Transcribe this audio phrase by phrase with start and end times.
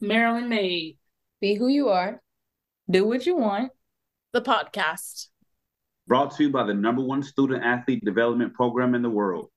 [0.00, 0.96] Maryland Made.
[1.40, 2.22] Be who you are.
[2.88, 3.72] Do what you want.
[4.32, 5.26] The podcast.
[6.06, 9.50] Brought to you by the number one student athlete development program in the world.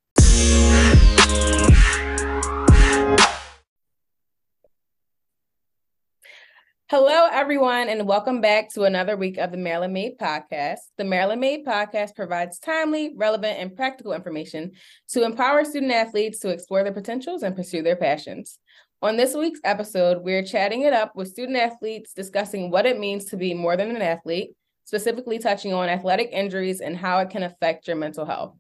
[6.90, 10.80] Hello, everyone, and welcome back to another week of the Maryland Made podcast.
[10.98, 14.72] The Maryland Made podcast provides timely, relevant, and practical information
[15.10, 18.58] to empower student athletes to explore their potentials and pursue their passions.
[19.04, 23.26] On this week's episode, we're chatting it up with student athletes discussing what it means
[23.26, 24.52] to be more than an athlete,
[24.86, 28.56] specifically touching on athletic injuries and how it can affect your mental health.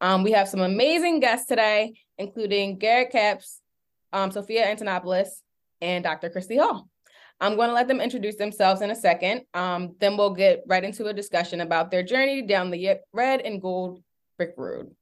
[0.00, 3.58] Um, we have some amazing guests today, including Garrett Kappes,
[4.12, 5.30] um, Sophia Antonopoulos,
[5.80, 6.30] and Dr.
[6.30, 6.88] Kristi Hall.
[7.40, 9.40] I'm going to let them introduce themselves in a second.
[9.54, 13.60] Um, then we'll get right into a discussion about their journey down the red and
[13.60, 14.00] gold
[14.38, 14.94] brick road.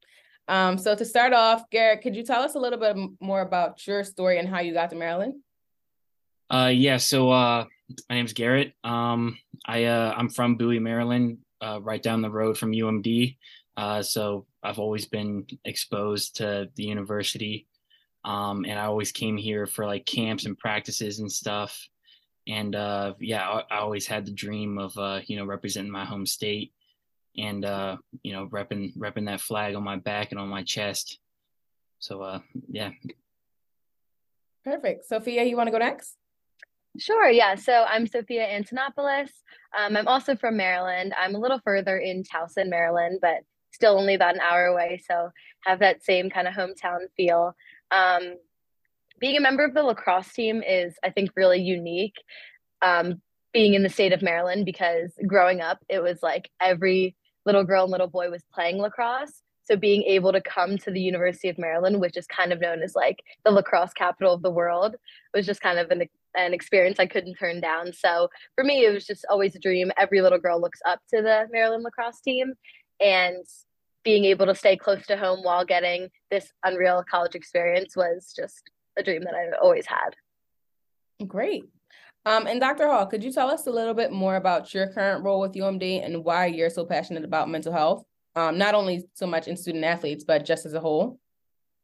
[0.48, 3.86] Um, so to start off, Garrett, could you tell us a little bit more about
[3.86, 5.34] your story and how you got to Maryland?
[6.50, 6.96] Uh, yeah.
[6.96, 7.66] So uh,
[8.08, 8.72] my name's Garrett.
[8.82, 13.36] Um, I uh, I'm from Bowie, Maryland, uh, right down the road from UMD.
[13.76, 17.68] Uh, so I've always been exposed to the university,
[18.24, 21.88] um, and I always came here for like camps and practices and stuff
[22.48, 26.04] and uh, yeah, I, I, always had the dream of uh, you know representing my
[26.04, 26.72] home state,
[27.36, 31.18] and uh, you know repping repping that flag on my back and on my chest.
[31.98, 32.90] So uh, yeah.
[34.64, 35.44] Perfect, Sophia.
[35.44, 36.16] You want to go next?
[36.98, 37.30] Sure.
[37.30, 37.54] Yeah.
[37.54, 39.30] So I'm Sophia Antonopoulos.
[39.78, 41.14] Um, I'm also from Maryland.
[41.18, 45.00] I'm a little further in Towson, Maryland, but still only about an hour away.
[45.08, 45.30] So
[45.64, 47.54] have that same kind of hometown feel.
[47.90, 48.36] Um,
[49.20, 52.16] being a member of the lacrosse team is, I think, really unique.
[52.82, 53.20] Um,
[53.52, 57.16] being in the state of Maryland, because growing up, it was like every
[57.48, 59.42] little girl and little boy was playing lacrosse.
[59.64, 62.82] So being able to come to the University of Maryland, which is kind of known
[62.82, 64.96] as like the lacrosse capital of the world,
[65.34, 67.92] was just kind of an an experience I couldn't turn down.
[67.92, 69.90] So for me, it was just always a dream.
[69.98, 72.52] Every little girl looks up to the Maryland lacrosse team,
[73.00, 73.44] and
[74.04, 78.70] being able to stay close to home while getting this unreal college experience was just
[78.98, 80.10] a dream that I've always had.
[81.26, 81.64] Great.
[82.28, 82.88] Um, and Dr.
[82.88, 86.04] Hall, could you tell us a little bit more about your current role with UMD
[86.04, 88.04] and why you're so passionate about mental health,
[88.36, 91.18] um, not only so much in student athletes, but just as a whole?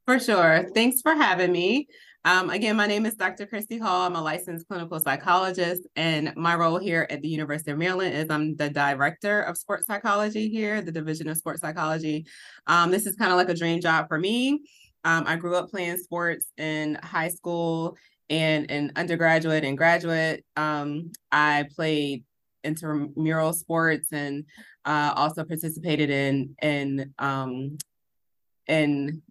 [0.05, 0.69] For sure.
[0.75, 1.89] Thanks for having me.
[2.27, 3.47] Um, again, my name is Dr.
[3.47, 4.07] Kristi Hall.
[4.07, 8.27] I'm a licensed clinical psychologist, and my role here at the University of Maryland is
[8.29, 12.27] I'm the director of sports psychology here, the Division of Sports Psychology.
[12.67, 14.61] Um, this is kind of like a dream job for me.
[15.05, 17.97] Um, I grew up playing sports in high school
[18.31, 20.45] and in undergraduate and graduate.
[20.57, 22.25] Um, I played
[22.63, 24.45] intramural sports and
[24.85, 27.79] uh, also participated in in um,
[28.67, 29.23] in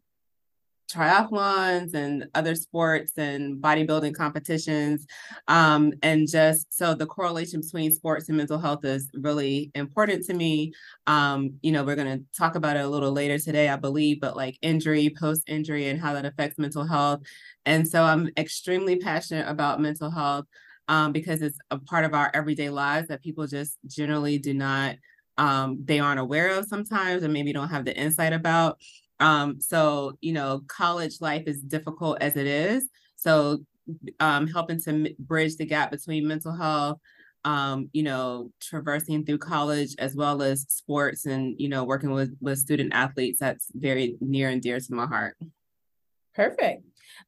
[0.94, 5.06] triathlons and other sports and bodybuilding competitions.
[5.48, 10.34] Um, and just so the correlation between sports and mental health is really important to
[10.34, 10.74] me.
[11.08, 14.20] Um, you know, we're going to talk about it a little later today, I believe,
[14.22, 17.22] but like injury, post injury, and how that affects mental health.
[17.66, 20.46] And so I'm extremely passionate about mental health
[20.88, 24.96] um, because it's a part of our everyday lives that people just generally do not
[25.38, 28.80] um, they aren't aware of sometimes or maybe don't have the insight about
[29.24, 32.90] um, so, you know, college life is difficult as it is.
[33.16, 33.60] So,
[34.20, 37.00] um, helping to bridge the gap between mental health,
[37.46, 42.36] um, you know, traversing through college as well as sports and, you know, working with,
[42.42, 45.38] with student athletes, that's very near and dear to my heart.
[46.36, 46.84] Perfect.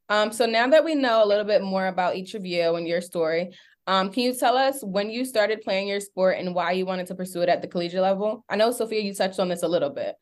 [0.10, 2.86] Um, so now that we know a little bit more about each of you and
[2.86, 3.52] your story,
[3.88, 7.08] um, can you tell us when you started playing your sport and why you wanted
[7.08, 8.44] to pursue it at the collegiate level?
[8.50, 10.16] I know, Sophia, you touched on this a little bit.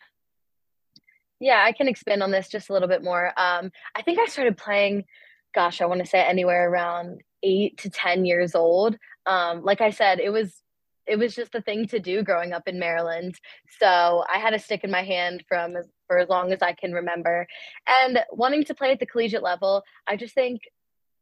[1.43, 3.25] Yeah, I can expand on this just a little bit more.
[3.37, 5.03] Um, I think I started playing,
[5.53, 8.95] gosh, I want to say anywhere around eight to 10 years old.
[9.25, 10.53] Um, like I said, it was
[11.05, 13.37] it was just the thing to do growing up in Maryland.
[13.77, 15.75] So I had a stick in my hand from
[16.07, 17.45] for as long as I can remember.
[17.85, 20.61] And wanting to play at the collegiate level, I just think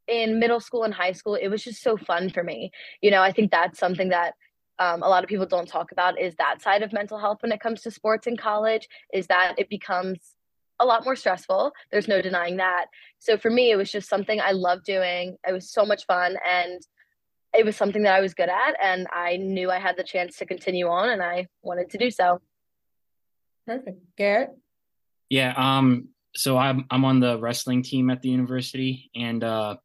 [0.07, 2.69] in middle school and high school, it was just so fun for me.
[3.01, 4.35] You know, I think that's something that
[4.81, 7.51] um, a lot of people don't talk about is that side of mental health when
[7.51, 10.33] it comes to sports in college is that it becomes
[10.79, 11.71] a lot more stressful.
[11.91, 12.87] There's no denying that.
[13.19, 15.37] So for me it was just something i loved doing.
[15.47, 16.81] It was so much fun and
[17.53, 20.37] it was something that i was good at and i knew i had the chance
[20.37, 22.41] to continue on and i wanted to do so.
[23.67, 23.99] Perfect.
[24.17, 24.49] Garrett?
[25.29, 29.75] Yeah um so i'm i'm on the wrestling team at the university and uh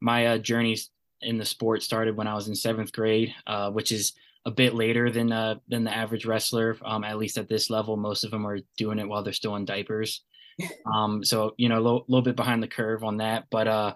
[0.00, 0.76] my uh, journey
[1.20, 4.14] in the sport started when i was in seventh grade uh which is
[4.46, 6.76] a bit later than uh, than the average wrestler.
[6.84, 9.56] Um, at least at this level, most of them are doing it while they're still
[9.56, 10.22] in diapers.
[10.92, 13.46] Um, so you know, a little, little bit behind the curve on that.
[13.50, 13.94] But uh,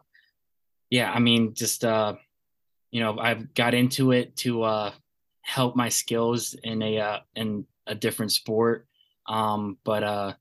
[0.88, 2.14] yeah, I mean, just uh,
[2.90, 4.92] you know, I've got into it to uh,
[5.42, 8.86] help my skills in a uh, in a different sport.
[9.26, 10.32] Um, but uh,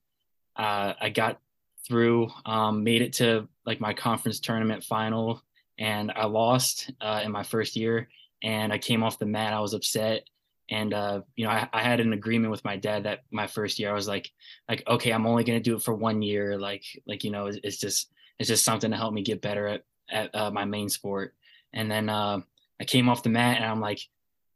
[0.56, 1.40] uh, I got
[1.86, 5.42] through, um, made it to like my conference tournament final,
[5.78, 8.08] and I lost uh, in my first year.
[8.44, 9.52] And I came off the mat.
[9.52, 10.28] I was upset,
[10.70, 13.78] and uh, you know, I, I had an agreement with my dad that my first
[13.78, 14.30] year I was like,
[14.68, 16.58] like, okay, I'm only gonna do it for one year.
[16.58, 19.66] Like, like you know, it's, it's just it's just something to help me get better
[19.66, 21.34] at at uh, my main sport.
[21.72, 22.40] And then uh,
[22.80, 24.00] I came off the mat and I'm like,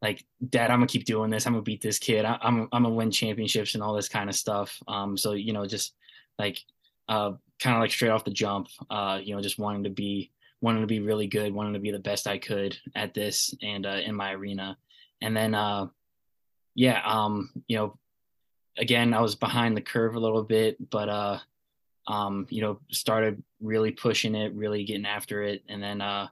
[0.01, 1.47] like, Dad, I'm gonna keep doing this.
[1.47, 2.25] I'm gonna beat this kid.
[2.25, 4.81] I, am I'm, I'm gonna win championships and all this kind of stuff.
[4.87, 5.95] Um, so you know, just
[6.39, 6.63] like,
[7.09, 10.31] uh, kind of like straight off the jump, uh, you know, just wanting to be
[10.61, 13.87] wanting to be really good, wanting to be the best I could at this and
[13.87, 14.77] uh, in my arena.
[15.21, 15.87] And then, uh,
[16.75, 17.99] yeah, um, you know,
[18.79, 21.39] again, I was behind the curve a little bit, but uh,
[22.07, 26.29] um, you know, started really pushing it, really getting after it, and then uh,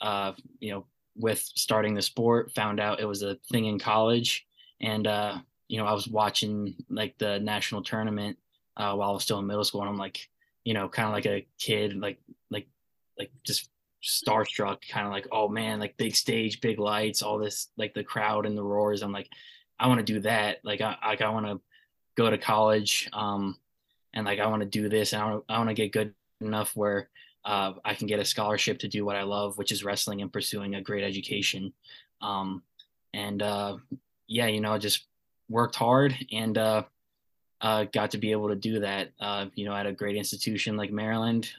[0.00, 0.86] uh, you know,
[1.16, 4.46] with starting the sport, found out it was a thing in college,
[4.80, 5.38] and uh,
[5.68, 8.38] you know, I was watching like the national tournament
[8.76, 10.28] uh, while I was still in middle school, and I'm like,
[10.64, 12.18] you know, kind of like a kid, like
[12.50, 12.66] like
[13.20, 13.68] like just
[14.02, 18.02] starstruck, kind of like, oh man, like big stage, big lights, all this, like the
[18.02, 19.02] crowd and the roars.
[19.02, 19.28] I'm like,
[19.78, 20.58] I want to do that.
[20.64, 21.60] Like I like I want to
[22.16, 23.56] go to college, um,
[24.14, 26.14] and like I want to do this, and I want I want to get good
[26.40, 27.08] enough where
[27.44, 30.32] uh, I can get a scholarship to do what I love, which is wrestling and
[30.32, 31.72] pursuing a great education.
[32.22, 32.62] Um,
[33.12, 33.76] and uh,
[34.26, 35.06] yeah, you know, just
[35.48, 36.82] worked hard and uh,
[37.60, 39.10] uh, got to be able to do that.
[39.20, 41.50] Uh, you know, at a great institution like Maryland.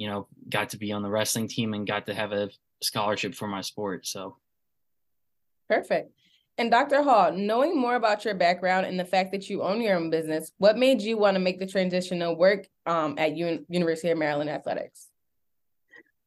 [0.00, 2.48] You know, got to be on the wrestling team and got to have a
[2.80, 4.06] scholarship for my sport.
[4.06, 4.36] So
[5.68, 6.12] perfect.
[6.56, 7.02] And Dr.
[7.02, 10.52] Hall, knowing more about your background and the fact that you own your own business,
[10.56, 14.16] what made you want to make the transition to work um, at U- University of
[14.16, 15.08] Maryland Athletics?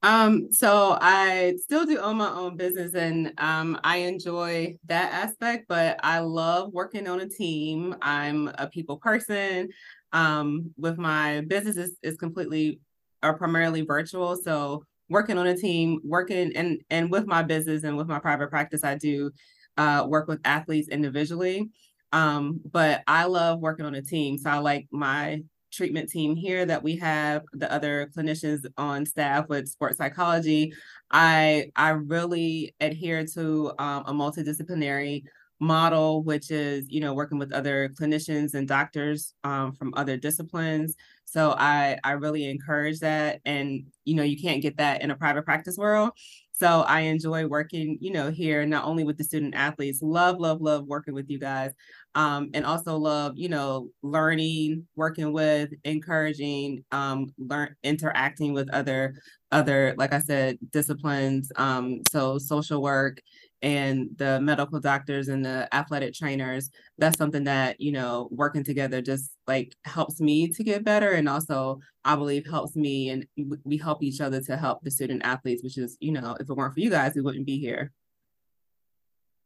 [0.04, 5.66] Um, so I still do own my own business and um, I enjoy that aspect,
[5.68, 7.96] but I love working on a team.
[8.02, 9.70] I'm a people person.
[10.12, 12.80] Um, with my business is, is completely
[13.24, 14.36] or primarily virtual.
[14.36, 18.50] So working on a team, working and and with my business and with my private
[18.50, 19.32] practice, I do
[19.78, 21.70] uh, work with athletes individually.
[22.12, 24.38] Um, but I love working on a team.
[24.38, 25.42] So I like my
[25.72, 30.74] treatment team here that we have, the other clinicians on staff with sports psychology.
[31.10, 35.24] I I really adhere to um, a multidisciplinary
[35.64, 40.96] model, which is you know working with other clinicians and doctors um, from other disciplines.
[41.26, 45.16] So I I really encourage that, and you know you can't get that in a
[45.16, 46.12] private practice world.
[46.56, 50.62] So I enjoy working, you know, here not only with the student athletes, love, love,
[50.62, 51.72] love working with you guys,
[52.14, 59.16] um, and also love, you know, learning, working with, encouraging, um, learn, interacting with other,
[59.52, 61.52] other, like I said, disciplines.
[61.56, 63.20] Um, so social work
[63.64, 69.02] and the medical doctors and the athletic trainers that's something that you know working together
[69.02, 73.26] just like helps me to get better and also i believe helps me and
[73.64, 76.54] we help each other to help the student athletes which is you know if it
[76.54, 77.92] weren't for you guys we wouldn't be here.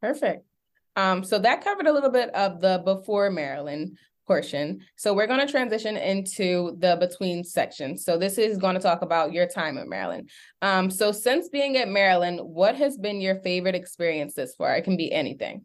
[0.00, 0.44] Perfect.
[0.96, 3.96] Um, so that covered a little bit of the before maryland
[4.28, 4.80] portion.
[4.94, 7.96] So we're going to transition into the between section.
[7.96, 10.30] So this is going to talk about your time at Maryland.
[10.62, 14.76] Um, so since being at Maryland, what has been your favorite experience this far?
[14.76, 15.64] It can be anything.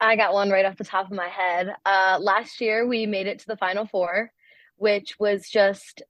[0.00, 1.74] I got one right off the top of my head.
[1.84, 4.32] Uh, last year, we made it to the Final Four,
[4.76, 6.02] which was just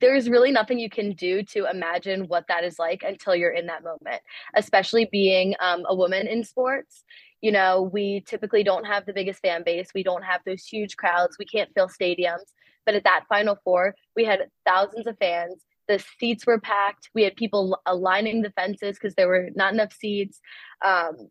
[0.00, 3.66] there's really nothing you can do to imagine what that is like until you're in
[3.66, 4.22] that moment,
[4.54, 7.04] especially being um, a woman in sports
[7.42, 9.88] you know, we typically don't have the biggest fan base.
[9.94, 11.36] We don't have those huge crowds.
[11.38, 12.52] We can't fill stadiums.
[12.84, 15.64] But at that Final Four, we had thousands of fans.
[15.88, 17.10] The seats were packed.
[17.14, 20.40] We had people aligning the fences because there were not enough seats.
[20.84, 21.28] Um,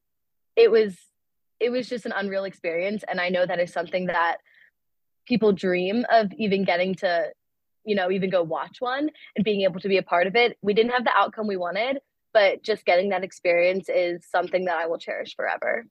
[0.56, 0.96] it was
[1.60, 4.38] it was just an unreal experience, and I know that is something that
[5.26, 7.30] people dream of even getting to,
[7.86, 10.58] you know, even go watch one and being able to be a part of it.
[10.62, 12.00] We didn't have the outcome we wanted,
[12.34, 15.86] but just getting that experience is something that I will cherish forever.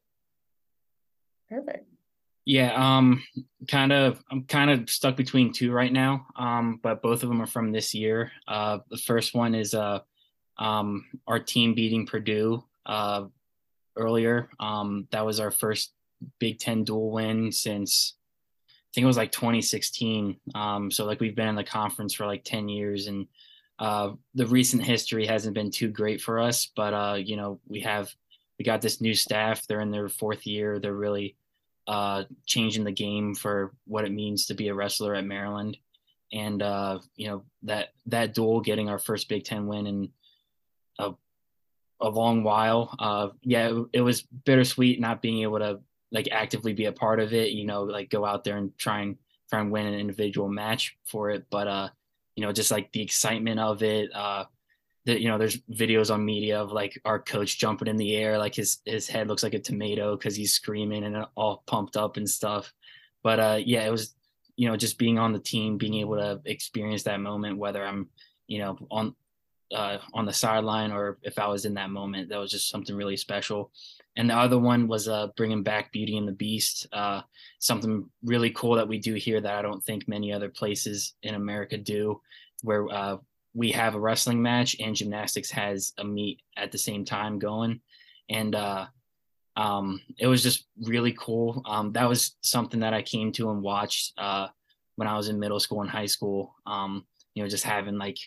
[1.54, 1.86] Perfect.
[2.44, 3.22] Yeah, um,
[3.68, 4.22] kind of.
[4.30, 6.26] I'm kind of stuck between two right now.
[6.36, 8.32] Um, but both of them are from this year.
[8.46, 10.00] Uh, the first one is uh,
[10.58, 13.24] um, our team beating Purdue uh
[13.96, 14.50] earlier.
[14.58, 15.92] Um, that was our first
[16.38, 18.14] Big Ten dual win since
[18.62, 20.36] I think it was like 2016.
[20.54, 23.26] Um, so like we've been in the conference for like 10 years, and
[23.78, 26.70] uh, the recent history hasn't been too great for us.
[26.74, 28.12] But uh, you know, we have
[28.58, 29.66] we got this new staff.
[29.66, 30.78] They're in their fourth year.
[30.78, 31.36] They're really
[31.86, 35.76] uh, changing the game for what it means to be a wrestler at Maryland.
[36.32, 40.08] and uh, you know that that dual, getting our first Big Ten win in
[40.98, 41.12] a
[42.00, 42.94] a long while.
[42.98, 47.20] Uh, yeah, it, it was bittersweet not being able to like actively be a part
[47.20, 47.52] of it.
[47.52, 49.16] You know, like go out there and try and
[49.50, 51.46] try and win an individual match for it.
[51.50, 51.88] But uh,
[52.34, 54.10] you know, just like the excitement of it.
[54.14, 54.44] Uh,
[55.06, 58.54] you know, there's videos on media of like our coach jumping in the air, like
[58.54, 62.28] his his head looks like a tomato because he's screaming and all pumped up and
[62.28, 62.72] stuff.
[63.22, 64.14] But uh, yeah, it was
[64.56, 68.08] you know just being on the team, being able to experience that moment, whether I'm
[68.46, 69.14] you know on
[69.74, 72.96] uh, on the sideline or if I was in that moment, that was just something
[72.96, 73.72] really special.
[74.16, 77.22] And the other one was uh, bringing back Beauty and the Beast, uh,
[77.58, 81.34] something really cool that we do here that I don't think many other places in
[81.34, 82.20] America do,
[82.62, 83.16] where uh,
[83.54, 87.80] we have a wrestling match and gymnastics has a meet at the same time going.
[88.28, 88.86] And uh,
[89.56, 91.62] um, it was just really cool.
[91.64, 94.48] Um, that was something that I came to and watched uh,
[94.96, 96.54] when I was in middle school and high school.
[96.66, 98.18] Um, you know, just having like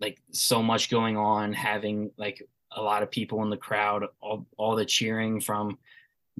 [0.00, 2.42] like so much going on, having like
[2.72, 5.78] a lot of people in the crowd, all, all the cheering from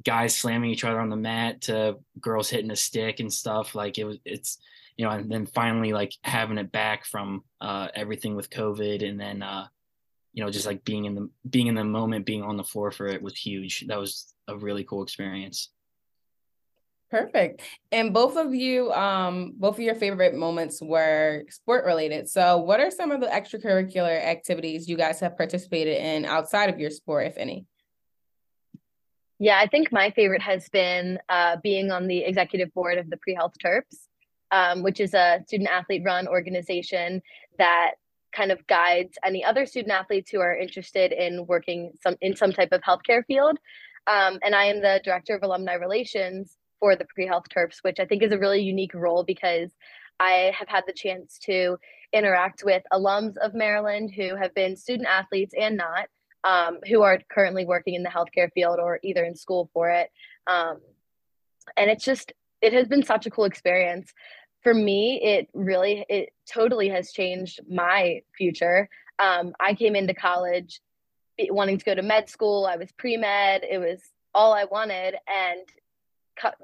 [0.02, 3.74] guys slamming each other on the mat to girls hitting a stick and stuff.
[3.74, 4.58] Like it was, it's,
[5.00, 9.18] you know, and then finally like having it back from uh, everything with COVID and
[9.18, 9.66] then, uh,
[10.34, 12.90] you know, just like being in the being in the moment, being on the floor
[12.90, 13.86] for it was huge.
[13.88, 15.70] That was a really cool experience.
[17.10, 17.62] Perfect.
[17.90, 22.28] And both of you, um, both of your favorite moments were sport related.
[22.28, 26.78] So what are some of the extracurricular activities you guys have participated in outside of
[26.78, 27.64] your sport, if any?
[29.38, 33.16] Yeah, I think my favorite has been uh, being on the executive board of the
[33.16, 34.09] Pre-Health Terps,
[34.52, 37.22] um, which is a student athlete run organization
[37.58, 37.92] that
[38.32, 42.52] kind of guides any other student athletes who are interested in working some in some
[42.52, 43.58] type of healthcare field.
[44.06, 48.04] Um, and I am the director of alumni relations for the pre-health terps which i
[48.04, 49.70] think is a really unique role because
[50.18, 51.76] i have had the chance to
[52.12, 56.08] interact with alums of maryland who have been student athletes and not
[56.42, 60.10] um, who are currently working in the healthcare field or either in school for it
[60.46, 60.78] um,
[61.76, 64.12] and it's just it has been such a cool experience
[64.62, 68.88] for me it really it totally has changed my future.
[69.18, 70.80] Um, i came into college
[71.38, 72.66] wanting to go to med school.
[72.66, 73.64] I was pre-med.
[73.68, 74.00] It was
[74.32, 75.60] all i wanted and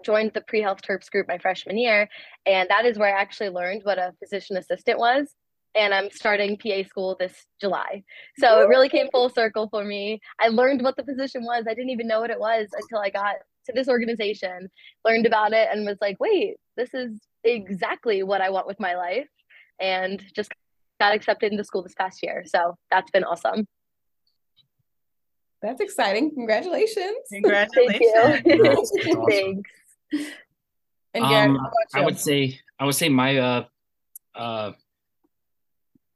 [0.04, 2.08] joined the pre-health terps group my freshman year.
[2.46, 5.34] And that is where i actually learned what a physician assistant was.
[5.74, 8.04] And i'm starting pa school this july.
[8.38, 10.20] So it really came full circle for me.
[10.40, 11.64] I learned what the position was.
[11.68, 13.36] I didn't even know what it was until i got
[13.66, 14.70] to this organization
[15.04, 18.94] learned about it and was like wait this is exactly what i want with my
[18.96, 19.28] life
[19.80, 20.52] and just
[20.98, 23.66] got accepted into school this past year so that's been awesome
[25.62, 26.32] that's exciting.
[26.34, 27.16] Congratulations.
[27.32, 28.92] Congratulations.
[29.02, 29.70] Thank Thanks.
[31.14, 33.64] And Garrett, um, I would say I would say my uh
[34.34, 34.72] uh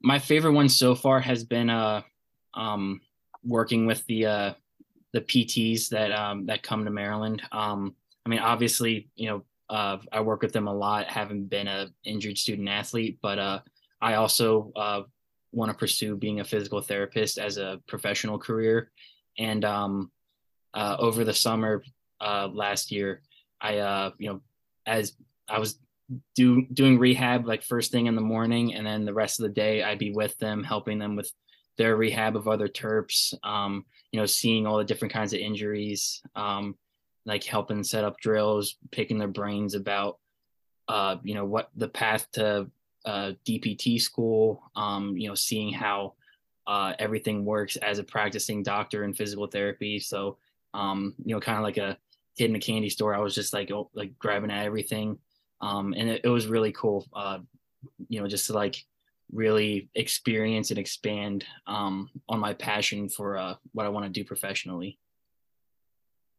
[0.03, 2.03] my favorite one so far has been uh
[2.55, 3.01] um
[3.43, 4.55] working with the uh
[5.13, 7.43] the PTs that um that come to Maryland.
[7.51, 7.97] Um
[8.27, 11.89] I mean obviously, you know, uh I work with them a lot having been a
[12.05, 13.61] injured student athlete, but uh
[14.03, 15.03] I also uh
[15.53, 18.91] want to pursue being a physical therapist as a professional career
[19.39, 20.11] and um,
[20.75, 21.83] uh, over the summer
[22.21, 23.23] uh, last year,
[23.61, 24.41] I uh, you know
[24.87, 25.15] as
[25.49, 25.79] I was
[26.35, 29.55] do doing rehab like first thing in the morning, and then the rest of the
[29.55, 31.33] day I'd be with them, helping them with
[31.79, 33.35] their rehab of other terps.
[33.43, 36.77] Um, you know, seeing all the different kinds of injuries, um,
[37.27, 40.19] like helping set up drills, picking their brains about
[40.89, 42.71] uh, you know what the path to
[43.05, 44.63] uh, DPT school.
[44.77, 46.15] Um, you know, seeing how
[46.71, 49.99] uh, everything works as a practicing doctor in physical therapy.
[49.99, 50.39] So,
[50.73, 51.99] um, you know, kind of like a
[52.39, 53.13] kid in a candy store.
[53.13, 55.19] I was just like, oh, like grabbing at everything.
[55.61, 57.39] Um, and it, it was really cool, uh,
[58.09, 58.85] you know, just to like
[59.33, 64.25] really experience and expand um, on my passion for uh, what I want to do
[64.25, 64.97] professionally.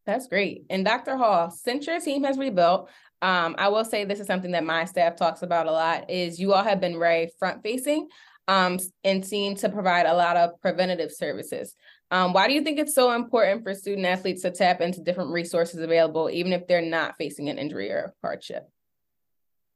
[0.05, 0.65] That's great.
[0.69, 1.15] And Dr.
[1.15, 2.89] Hall, since your team has rebuilt,
[3.21, 6.39] um, I will say this is something that my staff talks about a lot is
[6.39, 8.07] you all have been very front facing
[8.47, 11.75] um, and seen to provide a lot of preventative services.
[12.09, 15.31] Um, why do you think it's so important for student athletes to tap into different
[15.31, 18.67] resources available, even if they're not facing an injury or hardship?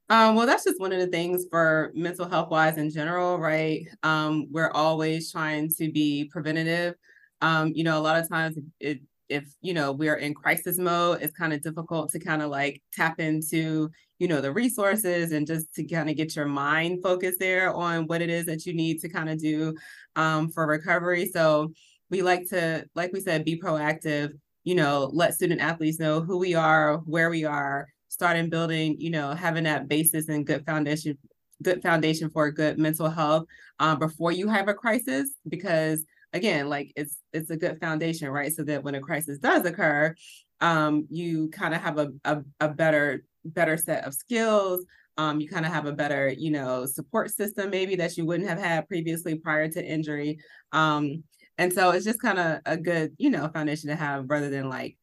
[0.08, 3.88] Um, well, that's just one of the things for mental health wise in general, right?
[4.02, 6.94] Um, we're always trying to be preventative.
[7.40, 11.20] Um, you know, a lot of times it, if you know we're in crisis mode
[11.20, 15.46] it's kind of difficult to kind of like tap into you know the resources and
[15.46, 18.74] just to kind of get your mind focused there on what it is that you
[18.74, 19.74] need to kind of do
[20.14, 21.26] um, for recovery.
[21.26, 21.72] So
[22.10, 24.32] we like to like we said be proactive
[24.64, 29.10] you know let student athletes know who we are where we are starting building you
[29.10, 31.18] know having that basis and good foundation
[31.62, 33.44] good foundation for good mental health
[33.80, 36.04] um, before you have a crisis because
[36.36, 38.52] again like it's it's a good foundation right?
[38.52, 40.14] So that when a crisis does occur
[40.60, 44.84] um, you kind of have a, a, a better better set of skills.
[45.18, 48.48] Um, you kind of have a better you know support system maybe that you wouldn't
[48.48, 50.38] have had previously prior to injury.
[50.72, 51.24] Um,
[51.58, 54.68] and so it's just kind of a good you know foundation to have rather than
[54.68, 54.96] like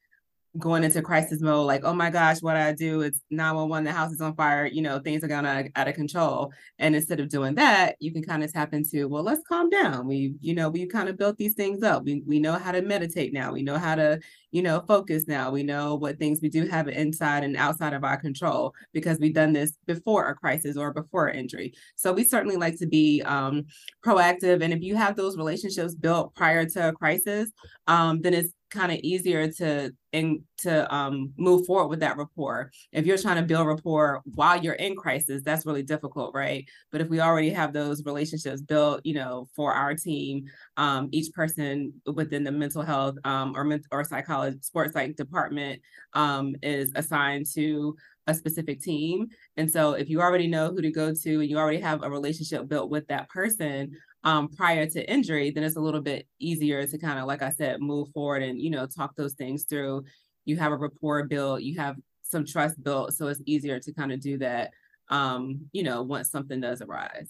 [0.60, 3.02] going into crisis mode, like, oh my gosh, what I do?
[3.02, 5.96] It's 911, the house is on fire, you know, things are going out, out of
[5.96, 6.52] control.
[6.78, 10.08] And instead of doing that, you can kind of tap into, well, let's calm down.
[10.08, 12.04] We, you know, we kind of built these things up.
[12.04, 13.52] We, we know how to meditate now.
[13.52, 14.20] We know how to,
[14.52, 15.50] you know, focus now.
[15.50, 19.34] We know what things we do have inside and outside of our control because we've
[19.34, 21.74] done this before a crisis or before an injury.
[21.96, 23.66] So we certainly like to be um,
[24.06, 24.64] proactive.
[24.64, 27.50] And if you have those relationships built prior to a crisis,
[27.88, 32.72] um, then it's kind of easier to and to um, move forward with that rapport.
[32.92, 36.66] If you're trying to build rapport while you're in crisis, that's really difficult, right?
[36.92, 40.46] But if we already have those relationships built, you know, for our team,
[40.78, 45.82] um, each person within the mental health um, or or psychology sports psych department
[46.14, 47.96] um, is assigned to
[48.28, 49.28] a specific team.
[49.58, 52.10] And so if you already know who to go to and you already have a
[52.10, 53.92] relationship built with that person,
[54.24, 57.50] um, prior to injury, then it's a little bit easier to kind of, like I
[57.50, 60.06] said, move forward and, you know, talk those things through.
[60.46, 63.14] You have a rapport built, you have some trust built.
[63.14, 64.72] So it's easier to kind of do that,
[65.10, 67.30] um, you know, once something does arise.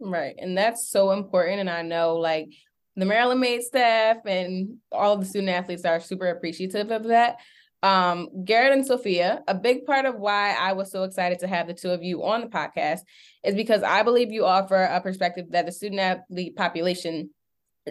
[0.00, 0.34] Right.
[0.38, 1.60] And that's so important.
[1.60, 2.50] And I know like
[2.96, 7.38] the Maryland Made staff and all the student athletes are super appreciative of that.
[7.84, 11.66] Um, Garrett and Sophia, a big part of why I was so excited to have
[11.66, 13.00] the two of you on the podcast
[13.44, 17.28] is because I believe you offer a perspective that the student athlete population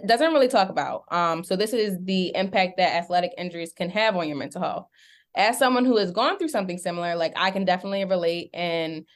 [0.04, 1.04] doesn't really talk about.
[1.12, 4.88] Um, so this is the impact that athletic injuries can have on your mental health.
[5.36, 8.50] As someone who has gone through something similar, like I can definitely relate.
[8.52, 9.06] And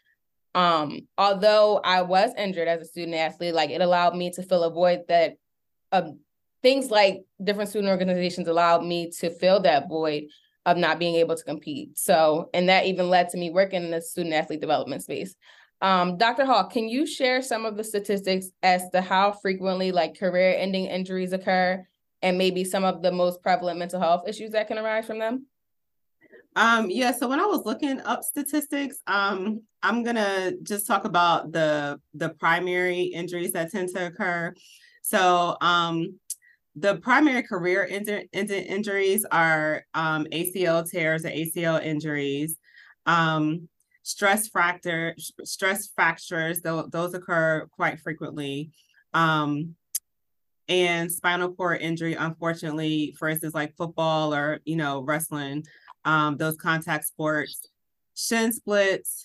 [0.54, 4.62] um, although I was injured as a student athlete, like it allowed me to fill
[4.62, 5.38] a void that
[5.90, 6.20] um,
[6.62, 10.28] things like different student organizations allowed me to fill that void
[10.66, 11.98] of not being able to compete.
[11.98, 15.34] So, and that even led to me working in the student athlete development space.
[15.80, 16.44] Um, Dr.
[16.44, 20.86] Hall, can you share some of the statistics as to how frequently like career ending
[20.86, 21.86] injuries occur
[22.20, 25.46] and maybe some of the most prevalent mental health issues that can arise from them?
[26.56, 31.52] Um, yeah, so when I was looking up statistics, um, I'm gonna just talk about
[31.52, 34.52] the the primary injuries that tend to occur.
[35.02, 36.18] So um,
[36.80, 42.56] the primary career in- in- injuries are um, ACL tears or ACL injuries,
[43.06, 43.68] um,
[44.02, 45.14] stress fracture,
[45.44, 46.62] stress fractures.
[46.62, 48.70] Th- those occur quite frequently,
[49.14, 49.74] um,
[50.68, 52.14] and spinal cord injury.
[52.14, 55.64] Unfortunately, for instance, like football or you know wrestling,
[56.04, 57.66] um, those contact sports,
[58.14, 59.24] shin splints.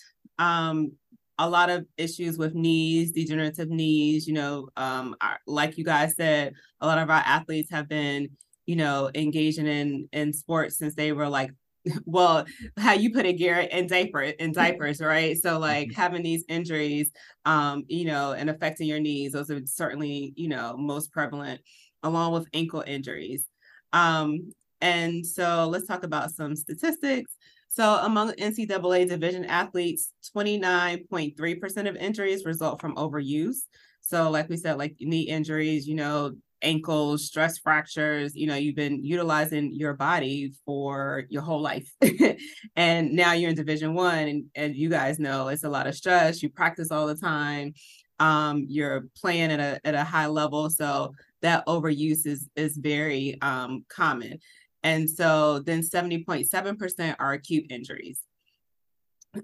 [1.38, 4.26] A lot of issues with knees, degenerative knees.
[4.26, 8.30] You know, um, our, like you guys said, a lot of our athletes have been,
[8.66, 11.50] you know, engaging in in sports since they were like,
[12.04, 12.44] well,
[12.78, 15.36] how you put it, Garrett, in diaper in diapers, right?
[15.40, 16.00] So like mm-hmm.
[16.00, 17.10] having these injuries,
[17.44, 21.60] um, you know, and affecting your knees, those are certainly, you know, most prevalent,
[22.02, 23.44] along with ankle injuries.
[23.92, 27.32] Um, and so let's talk about some statistics.
[27.74, 33.56] So among NCAA division athletes, 29.3% of injuries result from overuse.
[34.00, 38.76] So like we said, like knee injuries, you know, ankles, stress fractures, you know, you've
[38.76, 41.90] been utilizing your body for your whole life.
[42.76, 45.96] and now you're in division one and, and you guys know it's a lot of
[45.96, 46.44] stress.
[46.44, 47.74] You practice all the time.
[48.20, 50.70] Um, you're playing at a at a high level.
[50.70, 54.38] So that overuse is is very um common.
[54.84, 58.20] And so then 70.7% are acute injuries.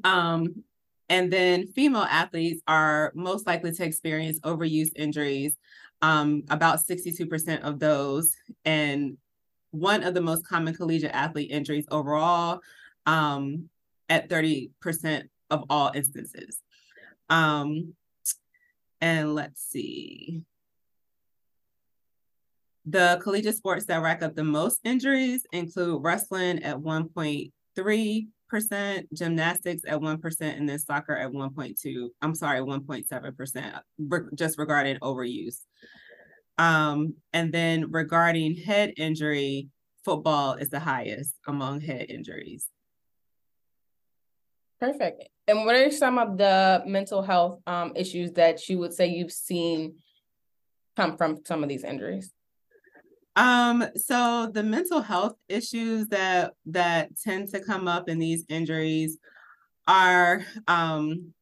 [0.05, 0.62] Um,
[1.09, 5.57] and then female athletes are most likely to experience overuse injuries,
[6.03, 8.37] um, about 62% of those.
[8.64, 9.16] And
[9.72, 12.61] one of the most common collegiate athlete injuries overall
[13.07, 13.68] um,
[14.09, 16.59] at 30% of all instances.
[17.29, 17.94] Um,
[19.00, 20.44] and let's see.
[22.90, 30.00] The collegiate sports that rack up the most injuries include wrestling at 1.3%, gymnastics at
[30.00, 32.09] 1%, and then soccer at 1.2.
[32.20, 33.81] I'm sorry, 1.7%,
[34.35, 35.59] just regarding overuse.
[36.59, 39.68] Um, and then regarding head injury,
[40.05, 42.66] football is the highest among head injuries.
[44.81, 45.29] Perfect.
[45.46, 49.31] And what are some of the mental health um, issues that you would say you've
[49.31, 49.94] seen
[50.96, 52.33] come from some of these injuries?
[53.40, 59.16] Um, so the mental health issues that that tend to come up in these injuries
[59.88, 61.33] are um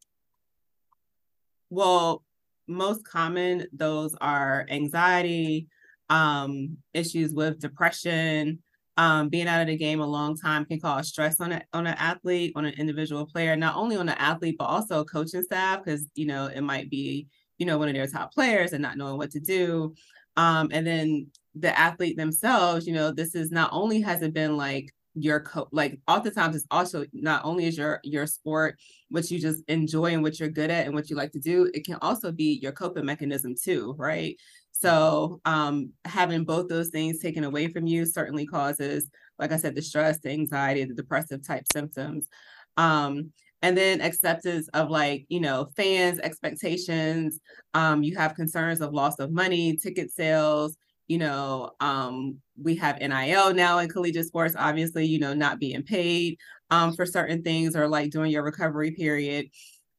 [1.71, 2.23] well,
[2.69, 5.67] most common, those are anxiety,
[6.09, 8.61] um, issues with depression,
[8.97, 11.87] um, being out of the game a long time can cause stress on a, on
[11.87, 15.85] an athlete, on an individual player, not only on the athlete, but also coaching staff,
[15.85, 17.27] because, you know, it might be,
[17.59, 19.95] you know, one of their top players and not knowing what to do.
[20.37, 21.27] Um, and then
[21.61, 25.69] the athlete themselves, you know, this is not only has it been like your co
[25.73, 30.23] like oftentimes it's also not only is your your sport what you just enjoy and
[30.23, 32.73] what you're good at and what you like to do it can also be your
[32.73, 34.37] coping mechanism too right?
[34.73, 39.75] So um having both those things taken away from you certainly causes like i said
[39.75, 42.29] the stress the anxiety the depressive type symptoms.
[42.77, 47.41] Um and then acceptance of like you know fans expectations
[47.75, 50.77] um you have concerns of loss of money ticket sales
[51.09, 55.83] you know, um, we have NIL now in collegiate sports, obviously, you know, not being
[55.83, 56.39] paid
[56.71, 59.49] um, for certain things or like during your recovery period.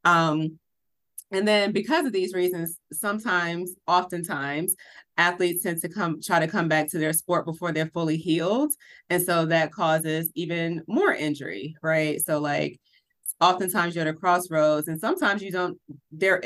[0.04, 0.58] Um,
[1.32, 4.74] and then because of these reasons, sometimes, oftentimes,
[5.16, 8.72] athletes tend to come try to come back to their sport before they're fully healed.
[9.10, 12.20] And so that causes even more injury, right?
[12.24, 12.80] So like
[13.40, 15.78] oftentimes you're at a crossroads and sometimes you don't
[16.10, 16.42] there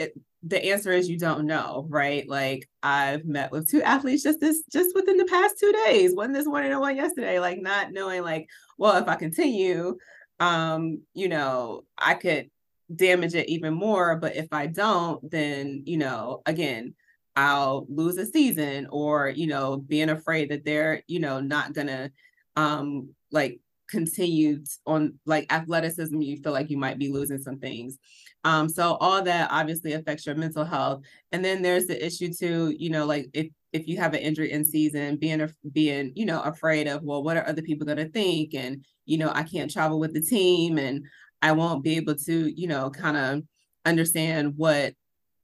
[0.47, 2.29] the answer is you don't know, right?
[2.29, 6.33] Like I've met with two athletes just this just within the past two days, one
[6.33, 9.97] this morning and one yesterday, like not knowing like, well, if I continue,
[10.41, 12.51] um, you know, I could
[12.95, 14.17] damage it even more.
[14.17, 16.95] But if I don't, then, you know, again,
[17.37, 22.11] I'll lose a season or, you know, being afraid that they're, you know, not gonna
[22.57, 27.99] um like continue on like athleticism, you feel like you might be losing some things.
[28.45, 31.03] Um, so all that obviously affects your mental health.
[31.33, 34.53] And then there's the issue too, you know, like if if you have an injury
[34.53, 38.55] in season, being being, you know, afraid of, well, what are other people gonna think?
[38.55, 41.07] And, you know, I can't travel with the team and
[41.43, 43.43] I won't be able to, you know, kind of
[43.85, 44.95] understand what,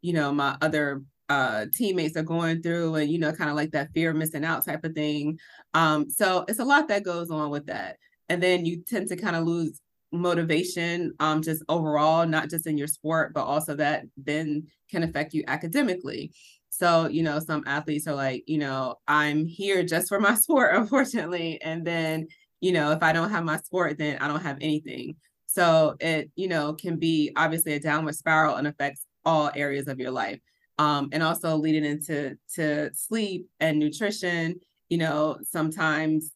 [0.03, 3.71] you know, my other uh, teammates are going through and you know kind of like
[3.71, 5.39] that fear of missing out type of thing
[5.75, 9.17] um, so it's a lot that goes on with that and then you tend to
[9.17, 9.81] kind of lose
[10.13, 15.35] motivation um just overall not just in your sport but also that then can affect
[15.35, 16.33] you academically.
[16.71, 20.75] So you know some athletes are like you know i'm here just for my sport
[20.75, 22.29] unfortunately and then
[22.61, 25.17] you know if i don't have my sport then i don't have anything.
[25.47, 29.99] So it you know can be obviously a downward spiral and affects all areas of
[30.01, 30.41] your life
[30.79, 36.33] um and also leading into to sleep and nutrition you know sometimes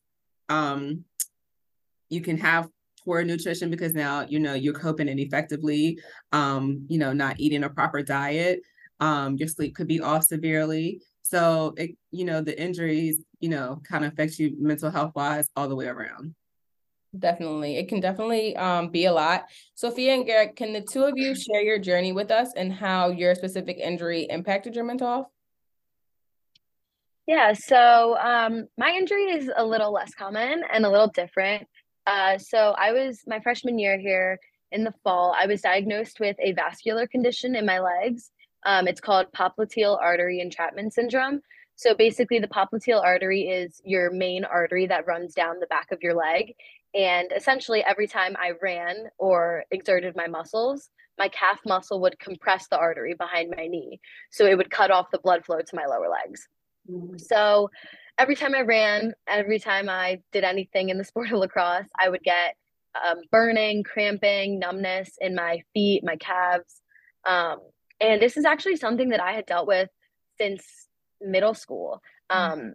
[0.48, 1.04] um
[2.10, 2.68] you can have
[3.04, 5.98] poor nutrition because now you know you're coping ineffectively
[6.32, 8.60] um you know not eating a proper diet
[9.00, 11.00] um your sleep could be off severely.
[11.22, 15.48] So it you know the injuries you know kind of affects you mental health wise
[15.56, 16.34] all the way around.
[17.16, 17.76] Definitely.
[17.76, 19.44] It can definitely um, be a lot.
[19.76, 23.10] Sophia and garrett can the two of you share your journey with us and how
[23.10, 25.26] your specific injury impacted your mental health?
[27.26, 31.66] Yeah so um, my injury is a little less common and a little different
[32.06, 34.38] uh, so I was my freshman year here
[34.72, 35.34] in the fall.
[35.38, 38.30] I was diagnosed with a vascular condition in my legs.
[38.66, 41.40] Um, it's called popliteal artery entrapment syndrome.
[41.76, 46.02] So basically, the popliteal artery is your main artery that runs down the back of
[46.02, 46.54] your leg.
[46.94, 52.68] And essentially, every time I ran or exerted my muscles, my calf muscle would compress
[52.68, 54.00] the artery behind my knee.
[54.30, 56.48] So it would cut off the blood flow to my lower legs.
[56.90, 57.18] Mm-hmm.
[57.18, 57.70] So
[58.18, 62.08] every time I ran, every time I did anything in the sport of lacrosse, I
[62.08, 62.56] would get
[62.94, 66.80] um, burning, cramping, numbness in my feet, my calves.
[67.26, 67.58] Um,
[68.00, 69.88] and this is actually something that I had dealt with
[70.38, 70.64] since
[71.20, 72.02] middle school.
[72.30, 72.52] Mm-hmm.
[72.52, 72.74] Um,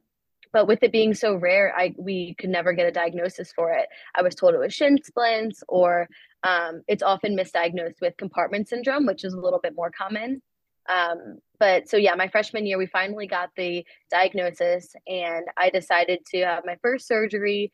[0.52, 3.88] but with it being so rare, I we could never get a diagnosis for it.
[4.16, 6.08] I was told it was shin splints, or
[6.44, 10.42] um, it's often misdiagnosed with compartment syndrome, which is a little bit more common.
[10.90, 16.26] Um, but so yeah, my freshman year, we finally got the diagnosis, and I decided
[16.32, 17.72] to have my first surgery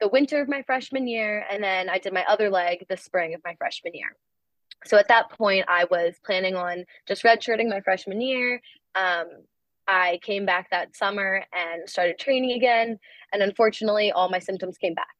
[0.00, 3.34] the winter of my freshman year, and then I did my other leg the spring
[3.34, 4.16] of my freshman year.
[4.84, 8.60] So at that point, I was planning on just redshirting my freshman year.
[8.94, 9.26] Um,
[9.88, 12.98] I came back that summer and started training again,
[13.32, 15.14] and unfortunately, all my symptoms came back.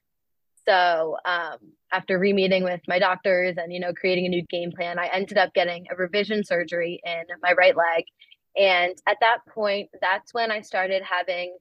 [0.68, 1.59] So um,
[1.96, 5.38] after re-meeting with my doctors and you know creating a new game plan, I ended
[5.38, 8.04] up getting a revision surgery in my right leg.
[8.56, 11.56] And at that point, that's when I started having,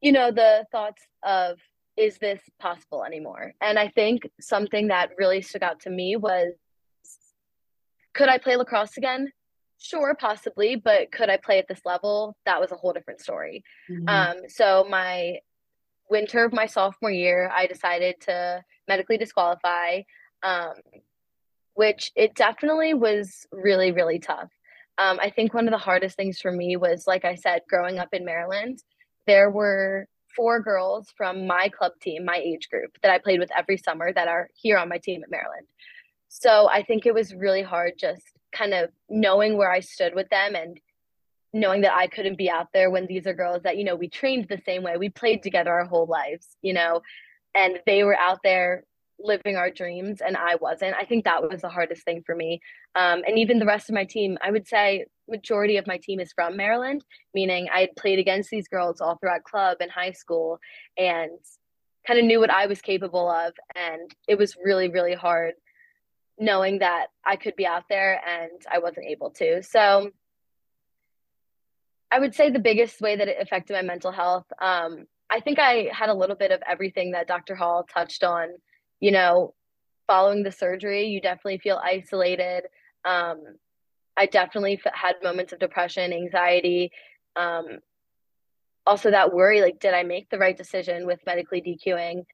[0.00, 1.58] you know, the thoughts of,
[1.96, 3.52] is this possible anymore?
[3.60, 6.52] And I think something that really stuck out to me was,
[8.14, 9.30] could I play lacrosse again?
[9.78, 12.36] Sure, possibly, but could I play at this level?
[12.46, 13.64] That was a whole different story.
[13.90, 14.08] Mm-hmm.
[14.08, 15.38] Um, so my
[16.08, 20.02] winter of my sophomore year, I decided to medically disqualify,
[20.42, 20.74] um,
[21.74, 24.50] which it definitely was really, really tough.
[24.98, 27.98] Um, I think one of the hardest things for me was, like I said, growing
[27.98, 28.82] up in Maryland,
[29.26, 33.50] there were four girls from my club team, my age group, that I played with
[33.56, 35.66] every summer that are here on my team at Maryland.
[36.28, 40.28] So I think it was really hard just kind of knowing where I stood with
[40.28, 40.78] them and
[41.52, 44.08] knowing that I couldn't be out there when these are girls that, you know, we
[44.08, 47.02] trained the same way, we played together our whole lives, you know,
[47.54, 48.84] and they were out there
[49.18, 50.96] living our dreams and I wasn't.
[50.98, 52.60] I think that was the hardest thing for me.
[52.94, 56.20] Um, and even the rest of my team, I would say majority of my team
[56.20, 60.12] is from Maryland, meaning I had played against these girls all throughout club and high
[60.12, 60.58] school
[60.98, 61.30] and
[62.06, 63.52] kind of knew what I was capable of.
[63.76, 65.54] And it was really, really hard
[66.38, 69.62] knowing that I could be out there and I wasn't able to.
[69.62, 70.10] So
[72.10, 75.58] I would say the biggest way that it affected my mental health, um, I think
[75.58, 77.54] I had a little bit of everything that Dr.
[77.54, 78.48] Hall touched on.
[79.00, 79.54] You know,
[80.06, 82.64] following the surgery, you definitely feel isolated.
[83.04, 83.42] Um,
[84.14, 86.92] I definitely had moments of depression, anxiety,
[87.34, 87.78] um,
[88.86, 92.24] also that worry like, did I make the right decision with medically DQing?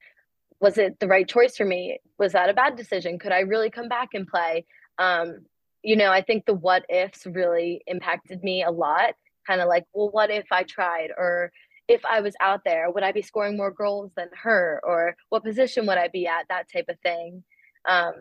[0.61, 2.01] Was it the right choice for me?
[2.19, 3.19] Was that a bad decision?
[3.19, 4.67] Could I really come back and play?
[4.99, 5.47] Um,
[5.83, 9.15] you know, I think the what ifs really impacted me a lot.
[9.47, 11.11] Kind of like, well, what if I tried?
[11.17, 11.53] Or
[11.89, 14.81] if I was out there, would I be scoring more goals than her?
[14.85, 16.47] Or what position would I be at?
[16.49, 17.43] That type of thing.
[17.89, 18.13] Um,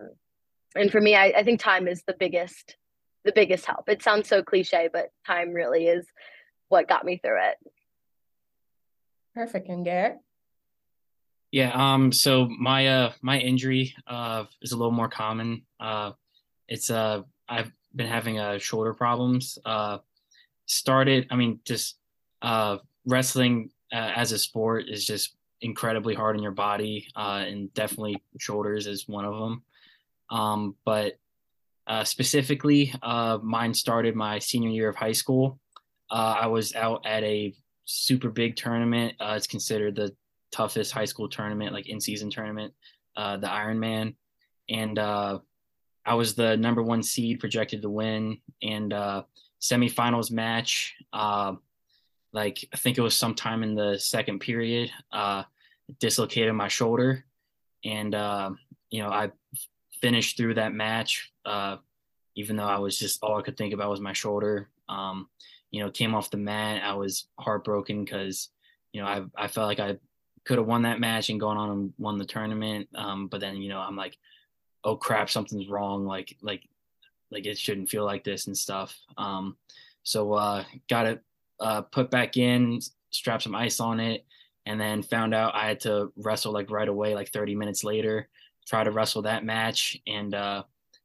[0.75, 2.77] and for me, I, I think time is the biggest
[3.25, 3.89] the biggest help.
[3.89, 6.07] It sounds so cliche, but time really is
[6.69, 7.55] what got me through it.
[9.35, 9.67] Perfect.
[9.67, 10.17] And Garrett?
[11.51, 15.63] Yeah, um, so my uh my injury uh is a little more common.
[15.79, 16.11] Uh
[16.67, 19.57] it's uh I've been having uh shoulder problems.
[19.65, 19.99] Uh
[20.65, 21.97] started, I mean, just
[22.41, 22.77] uh
[23.07, 28.21] wrestling uh, as a sport is just incredibly hard on your body, uh, and definitely
[28.37, 29.63] shoulders is one of them.
[30.29, 31.17] Um, but
[31.87, 35.57] uh, specifically, uh, mine started my senior year of high school.
[36.11, 39.15] Uh, I was out at a super big tournament.
[39.19, 40.13] Uh, it's considered the
[40.51, 42.73] toughest high school tournament, like in season tournament,
[43.15, 44.15] the Ironman.
[44.69, 48.39] And I was the number one seed projected to win.
[48.61, 48.91] And
[49.61, 50.95] semifinals match,
[52.33, 55.43] like I think it was sometime in the second period, uh,
[55.99, 57.25] dislocated my shoulder.
[57.85, 58.51] And, uh,
[58.89, 59.31] you know, I
[60.01, 61.77] finished through that match, uh,
[62.35, 64.69] even though I was just all I could think about was my shoulder.
[64.89, 65.29] Um,
[65.71, 66.83] you know, came off the mat.
[66.83, 68.49] I was heartbroken because,
[68.93, 69.97] you know, I I felt like I
[70.45, 72.87] could have won that match and gone on and won the tournament.
[72.95, 74.17] Um, but then, you know, I'm like,
[74.83, 76.05] oh crap, something's wrong.
[76.05, 76.63] Like like
[77.31, 78.97] like it shouldn't feel like this and stuff.
[79.17, 79.57] Um,
[80.03, 81.21] so uh, got it
[81.59, 82.79] uh, put back in,
[83.11, 84.25] strap some ice on it,
[84.65, 88.27] and then found out I had to wrestle like right away, like 30 minutes later
[88.67, 90.63] try to wrestle that match and uh,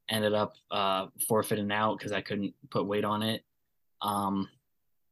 [0.09, 3.43] ended up uh, forfeiting out because I couldn't put weight on it.
[4.01, 4.49] Um,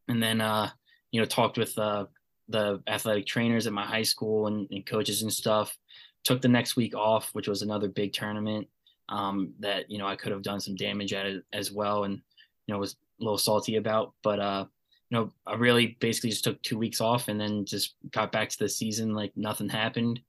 [0.08, 0.70] and then, uh,
[1.12, 2.06] you know, talked with uh,
[2.50, 5.78] the athletic trainers at my high school and, and, coaches and stuff.
[6.24, 8.68] Took the next week off, which was another big tournament
[9.08, 12.04] um, that, you know, I could have done some damage at it as well.
[12.04, 12.22] And,
[12.68, 14.66] you know, was a little salty about, but, uh,
[15.12, 18.48] you know, I really basically just took two weeks off and then just got back
[18.50, 20.22] to the season like nothing happened.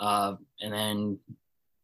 [0.00, 1.18] Uh, and then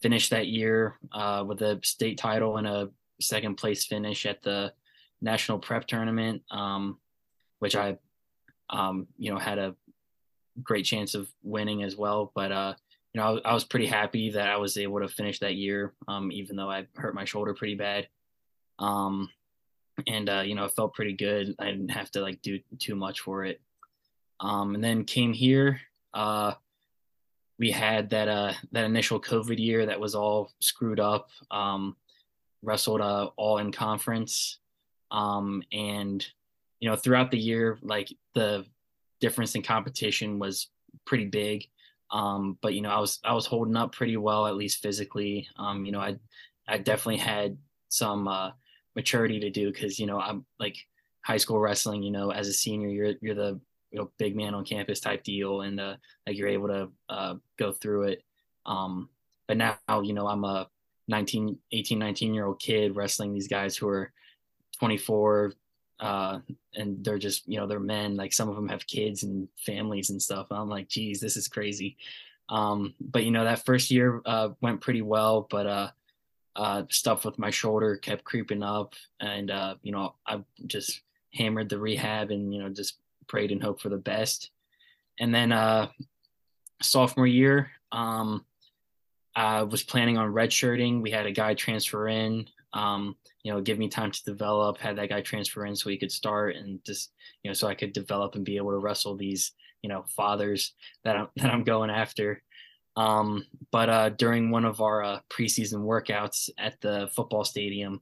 [0.02, 4.72] finished that year uh, with a state title and a second place finish at the
[5.20, 6.98] national prep tournament, um,
[7.60, 7.96] which I,
[8.70, 9.76] um, you know, had a
[10.60, 12.32] great chance of winning as well.
[12.34, 12.74] But uh,
[13.14, 15.94] you know, I, I, was pretty happy that I was able to finish that year,
[16.08, 18.08] um, even though I hurt my shoulder pretty bad.
[18.80, 19.30] Um,
[20.06, 21.54] and uh, you know, it felt pretty good.
[21.58, 23.60] I didn't have to like do too much for it.
[24.40, 25.80] Um, and then came here.
[26.12, 26.54] Uh,
[27.58, 31.28] we had that uh that initial COVID year that was all screwed up.
[31.50, 31.96] Um,
[32.62, 34.58] wrestled uh, all in conference,
[35.10, 36.26] um, and
[36.80, 38.64] you know throughout the year, like the
[39.20, 40.68] difference in competition was
[41.04, 41.66] pretty big.
[42.10, 45.48] Um, but you know I was I was holding up pretty well at least physically.
[45.56, 46.16] Um, you know I
[46.66, 47.56] I definitely had
[47.88, 48.50] some uh,
[48.94, 50.76] maturity to do because you know I'm like
[51.22, 52.02] high school wrestling.
[52.02, 53.60] You know as a senior you're you're the
[53.92, 55.94] you know big man on campus type deal and uh,
[56.26, 58.22] like you're able to uh, go through it
[58.66, 59.08] um,
[59.46, 60.68] but now you know i'm a
[61.08, 64.12] 19 18 19 year old kid wrestling these guys who are
[64.78, 65.52] 24
[66.00, 66.40] uh,
[66.74, 70.10] and they're just you know they're men like some of them have kids and families
[70.10, 71.96] and stuff and i'm like geez this is crazy
[72.48, 75.90] um, but you know that first year uh, went pretty well but uh,
[76.56, 81.00] uh, stuff with my shoulder kept creeping up and uh, you know i just
[81.34, 82.98] hammered the rehab and you know just
[83.32, 84.50] prayed and hoped for the best.
[85.18, 85.88] And then uh,
[86.82, 88.44] sophomore year, um,
[89.34, 91.00] I was planning on redshirting.
[91.00, 94.96] We had a guy transfer in um, you know, give me time to develop, had
[94.96, 97.12] that guy transfer in so he could start and just,
[97.42, 100.72] you know, so I could develop and be able to wrestle these, you know, fathers
[101.04, 102.42] that I'm, that I'm going after.
[102.96, 108.00] Um, but uh, during one of our uh, preseason workouts at the football stadium,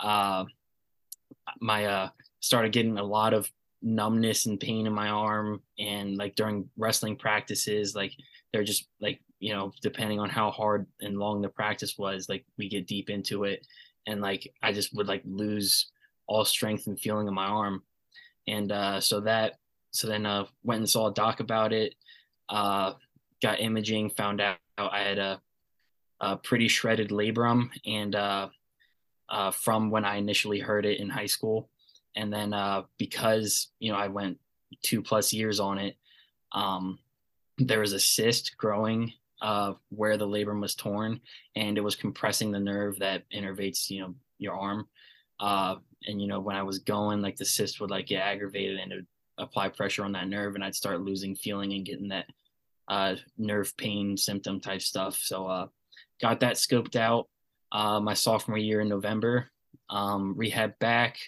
[0.00, 0.44] uh,
[1.60, 2.08] my uh,
[2.40, 3.50] started getting a lot of
[3.82, 8.12] numbness and pain in my arm, and like during wrestling practices, like
[8.52, 12.44] they're just like you know depending on how hard and long the practice was, like
[12.56, 13.66] we get deep into it,
[14.06, 15.90] and like I just would like lose
[16.26, 17.82] all strength and feeling in my arm,
[18.48, 19.58] and uh, so that
[19.90, 21.94] so then uh, went and saw a doc about it.
[22.48, 22.94] Uh,
[23.44, 25.40] got imaging, found out I had a,
[26.18, 28.48] a pretty shredded labrum, and uh,
[29.28, 31.68] uh, from when I initially heard it in high school,
[32.16, 34.38] and then uh, because you know I went
[34.82, 35.96] two plus years on it,
[36.52, 36.98] um,
[37.58, 41.20] there was a cyst growing uh, where the labrum was torn,
[41.54, 44.88] and it was compressing the nerve that innervates you know your arm.
[45.38, 45.76] Uh,
[46.06, 48.90] and you know when I was going, like the cyst would like get aggravated and
[48.90, 52.24] it would apply pressure on that nerve, and I'd start losing feeling and getting that
[52.88, 55.16] uh, nerve pain symptom type stuff.
[55.16, 55.66] So uh,
[56.20, 57.28] got that scoped out
[57.72, 59.50] uh, my sophomore year in November.
[59.90, 61.18] Um, rehab back,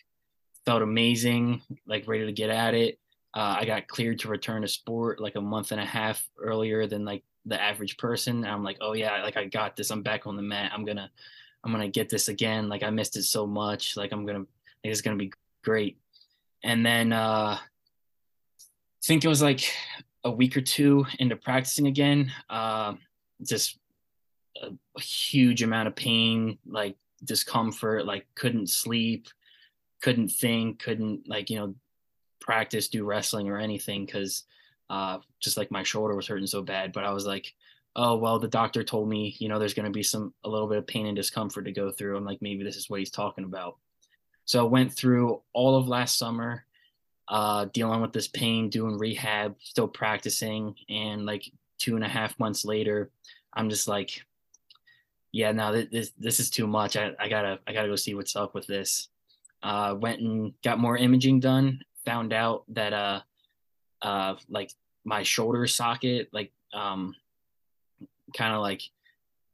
[0.64, 2.98] felt amazing, like ready to get at it.
[3.34, 6.86] Uh, I got cleared to return to sport like a month and a half earlier
[6.86, 8.44] than like the average person.
[8.44, 9.90] I'm like, oh yeah, like I got this.
[9.90, 10.72] I'm back on the mat.
[10.72, 11.10] I'm gonna,
[11.62, 12.68] I'm gonna get this again.
[12.68, 13.96] Like I missed it so much.
[13.96, 14.46] Like I'm gonna,
[14.86, 15.98] think it's gonna be great.
[16.62, 17.60] And then uh, I
[19.04, 19.70] think it was like
[20.26, 22.94] a week or two into practicing again, uh,
[23.46, 23.78] just
[24.60, 29.28] a, a, huge amount of pain, like discomfort, like couldn't sleep,
[30.02, 31.74] couldn't think, couldn't like, you know,
[32.40, 34.42] practice, do wrestling or anything because
[34.90, 36.92] uh, just like my shoulder was hurting so bad.
[36.92, 37.54] But I was like,
[37.94, 40.68] oh, well, the doctor told me, you know, there's going to be some, a little
[40.68, 42.16] bit of pain and discomfort to go through.
[42.16, 43.76] I'm like, maybe this is what he's talking about.
[44.44, 46.65] So I went through all of last summer
[47.28, 50.74] uh, dealing with this pain, doing rehab, still practicing.
[50.88, 53.10] And like two and a half months later,
[53.52, 54.22] I'm just like,
[55.32, 56.96] yeah, now this this is too much.
[56.96, 59.08] I, I gotta I gotta go see what's up with this.
[59.62, 61.80] Uh, went and got more imaging done.
[62.04, 63.20] Found out that uh,
[64.00, 64.70] uh, like
[65.04, 67.14] my shoulder socket, like um,
[68.34, 68.82] kind of like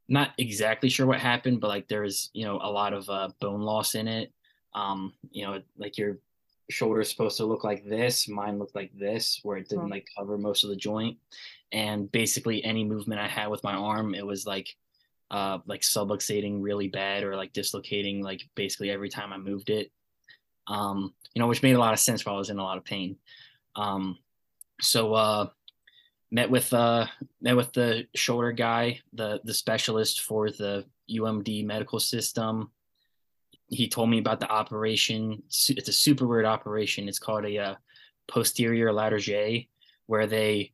[0.08, 3.62] not exactly sure what happened, but like there's you know a lot of uh, bone
[3.62, 4.30] loss in it.
[4.74, 6.18] Um, you know, like your
[6.70, 8.28] shoulder is supposed to look like this.
[8.28, 11.18] Mine looked like this, where it didn't like cover most of the joint.
[11.72, 14.74] And basically, any movement I had with my arm, it was like,
[15.30, 19.90] uh, like subluxating really bad, or like dislocating, like basically every time I moved it.
[20.66, 22.78] Um, you know, which made a lot of sense while I was in a lot
[22.78, 23.16] of pain.
[23.74, 24.18] Um,
[24.80, 25.48] so uh,
[26.30, 27.06] met with uh,
[27.40, 32.70] met with the shoulder guy, the the specialist for the UMD medical system
[33.68, 35.42] he told me about the operation.
[35.48, 37.08] It's a super weird operation.
[37.08, 37.74] It's called a uh,
[38.28, 39.68] posterior Latarjet,
[40.06, 40.72] where they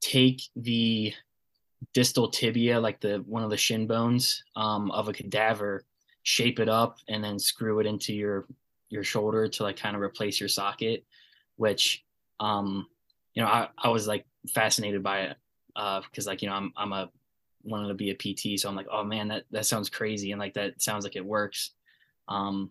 [0.00, 1.12] take the
[1.94, 5.84] distal tibia, like the one of the shin bones um, of a cadaver,
[6.22, 8.46] shape it up, and then screw it into your
[8.90, 11.04] your shoulder to like kind of replace your socket.
[11.56, 12.04] Which,
[12.40, 12.86] um,
[13.34, 15.36] you know, I, I was like fascinated by it
[15.76, 17.10] uh, because uh, like you know I'm I'm a
[17.64, 20.40] wanted to be a PT, so I'm like, oh man, that that sounds crazy, and
[20.40, 21.72] like that sounds like it works.
[22.28, 22.70] Um,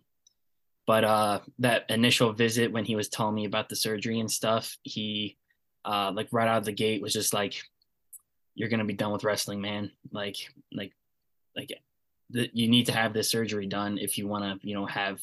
[0.86, 4.78] but uh, that initial visit when he was telling me about the surgery and stuff,
[4.82, 5.36] he
[5.84, 7.62] uh, like right out of the gate was just like,
[8.54, 9.90] "You're gonna be done with wrestling, man.
[10.12, 10.36] Like,
[10.72, 10.92] like,
[11.54, 11.78] like,
[12.30, 15.20] the, you need to have this surgery done if you want to, you know, have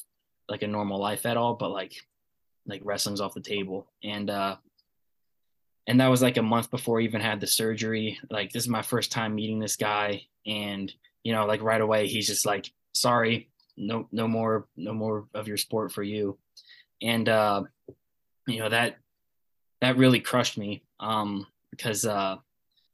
[0.48, 1.56] like a normal life at all.
[1.56, 1.96] But like,
[2.68, 4.58] like wrestling's off the table." And uh,
[5.88, 8.20] and that was like a month before I even had the surgery.
[8.30, 10.94] Like, this is my first time meeting this guy, and
[11.24, 15.48] you know, like right away, he's just like, "Sorry, no no more no more of
[15.48, 16.38] your sport for you.
[17.02, 17.64] And uh
[18.48, 18.98] you know that
[19.82, 22.38] that really crushed me um because uh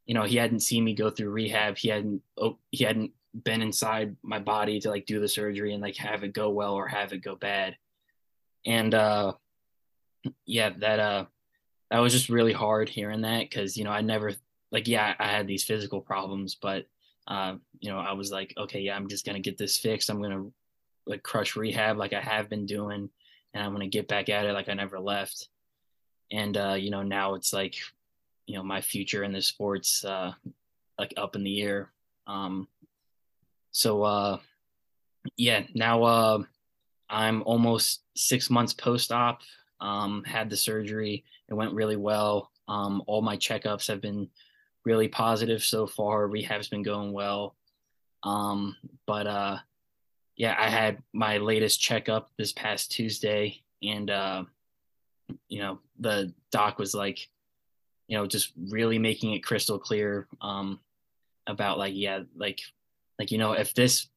[0.05, 1.77] you know he hadn't seen me go through rehab.
[1.77, 3.11] He hadn't oh, he hadn't
[3.43, 6.73] been inside my body to like do the surgery and like have it go well
[6.73, 7.77] or have it go bad.
[8.65, 9.33] And uh
[10.45, 11.25] yeah that uh
[11.89, 14.33] that was just really hard hearing that because you know i never
[14.71, 16.85] like yeah i had these physical problems but
[17.27, 20.09] uh you know i was like okay yeah i'm just gonna get this fixed.
[20.09, 20.45] I'm gonna
[21.11, 23.09] like crush rehab like I have been doing
[23.53, 25.49] and I'm gonna get back at it like I never left.
[26.31, 27.75] And uh, you know, now it's like,
[28.47, 30.33] you know, my future in the sports uh
[30.97, 31.91] like up in the air.
[32.25, 32.67] Um
[33.71, 34.37] so uh
[35.37, 36.43] yeah, now uh
[37.11, 39.41] I'm almost six months post op.
[39.81, 41.25] Um, had the surgery.
[41.49, 42.51] It went really well.
[42.67, 44.29] Um, all my checkups have been
[44.85, 46.27] really positive so far.
[46.27, 47.55] Rehab's been going well.
[48.23, 49.57] Um, but uh,
[50.41, 54.43] yeah, I had my latest checkup this past Tuesday, and uh,
[55.47, 57.29] you know, the doc was like,
[58.07, 60.79] you know, just really making it crystal clear um,
[61.45, 62.59] about like, yeah, like,
[63.19, 64.07] like you know, if this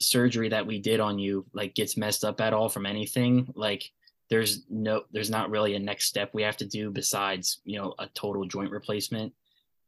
[0.00, 3.90] surgery that we did on you like gets messed up at all from anything, like
[4.30, 7.92] there's no, there's not really a next step we have to do besides you know
[7.98, 9.34] a total joint replacement,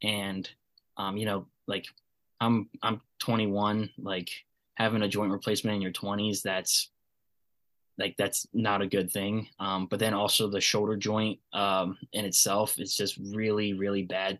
[0.03, 0.51] and
[0.99, 1.87] um, you know, like
[2.43, 4.29] I'm I'm 21, like
[4.79, 6.91] having a joint replacement in your 20s, that's
[7.99, 9.49] like that's not a good thing.
[9.59, 14.39] Um, but then also the shoulder joint um, in itself is just really, really bad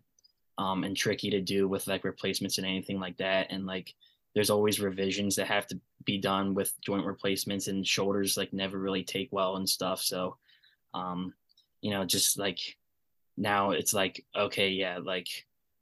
[0.57, 3.47] um, and tricky to do with like replacements and anything like that.
[3.49, 3.93] And like
[4.33, 8.77] there's always revisions that have to be done with joint replacements and shoulders like never
[8.77, 10.01] really take well and stuff.
[10.01, 10.37] So,
[10.93, 11.33] um,
[11.81, 12.77] you know, just like
[13.35, 15.27] now it's like, okay, yeah, like,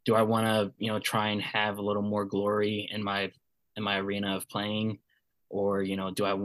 [0.05, 3.31] do I want to, you know, try and have a little more glory in my,
[3.77, 4.99] in my arena of playing
[5.49, 6.37] or, you know, do I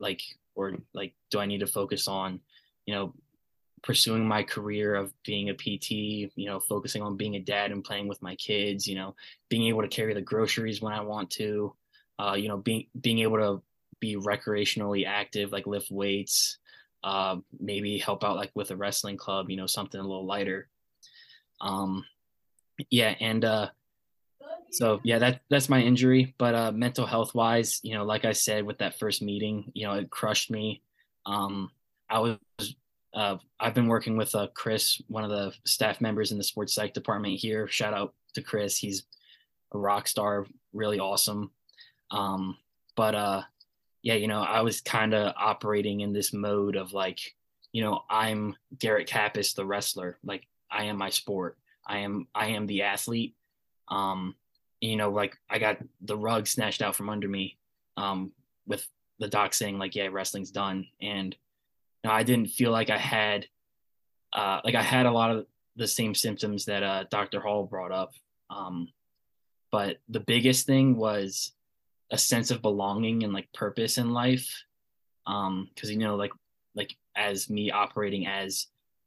[0.00, 0.22] like
[0.54, 2.40] or like do i need to focus on
[2.86, 3.14] you know
[3.82, 7.84] pursuing my career of being a pt you know focusing on being a dad and
[7.84, 9.14] playing with my kids you know
[9.48, 11.72] being able to carry the groceries when i want to
[12.18, 13.62] uh, you know being being able to
[13.98, 16.58] be recreationally active like lift weights
[17.04, 20.68] uh, maybe help out like with a wrestling club you know something a little lighter.
[21.60, 22.04] Um
[22.90, 23.68] yeah and uh
[24.72, 28.32] so yeah that that's my injury but uh mental health wise you know like i
[28.32, 30.80] said with that first meeting you know it crushed me.
[31.26, 31.70] Um
[32.08, 32.38] i was
[33.14, 36.74] uh i've been working with uh chris one of the staff members in the sports
[36.74, 37.68] psych department here.
[37.68, 38.78] Shout out to chris.
[38.78, 39.04] He's
[39.72, 41.50] a rock star really awesome.
[42.10, 42.56] Um
[42.96, 43.42] but uh
[44.02, 47.34] yeah you know i was kind of operating in this mode of like
[47.72, 50.18] you know i'm garrett kappes the wrestler.
[50.24, 51.58] Like i am my sport.
[51.86, 53.34] I am i am the athlete.
[53.88, 54.34] Um
[54.82, 57.56] you know, like I got the rug snatched out from under me
[57.96, 58.32] um,
[58.66, 58.84] with
[59.20, 60.88] the doc saying like, yeah, wrestling's done.
[61.00, 61.34] And
[62.02, 63.46] you know, I didn't feel like I had,
[64.32, 67.40] uh, like I had a lot of the same symptoms that uh, Dr.
[67.40, 68.14] Hall brought up.
[68.50, 68.88] Um,
[69.70, 71.52] but the biggest thing was
[72.10, 74.64] a sense of belonging and like purpose in life.
[75.28, 76.32] Um, cause you know, like,
[76.74, 78.66] like as me operating as,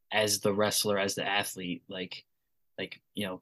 [0.09, 2.23] as the wrestler, as the athlete, like,
[2.79, 3.41] like, you know,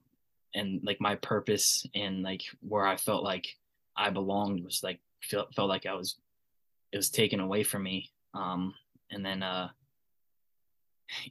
[0.56, 3.48] and like my purpose and like where I felt like
[3.96, 6.18] I belonged was like felt felt like I was
[6.92, 8.12] it was taken away from me.
[8.34, 8.74] Um,
[9.12, 9.70] and then uh,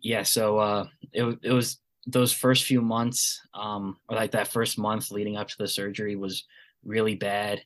[0.01, 4.79] yeah, so uh, it it was those first few months, um, or like that first
[4.79, 6.45] month leading up to the surgery was
[6.85, 7.63] really bad.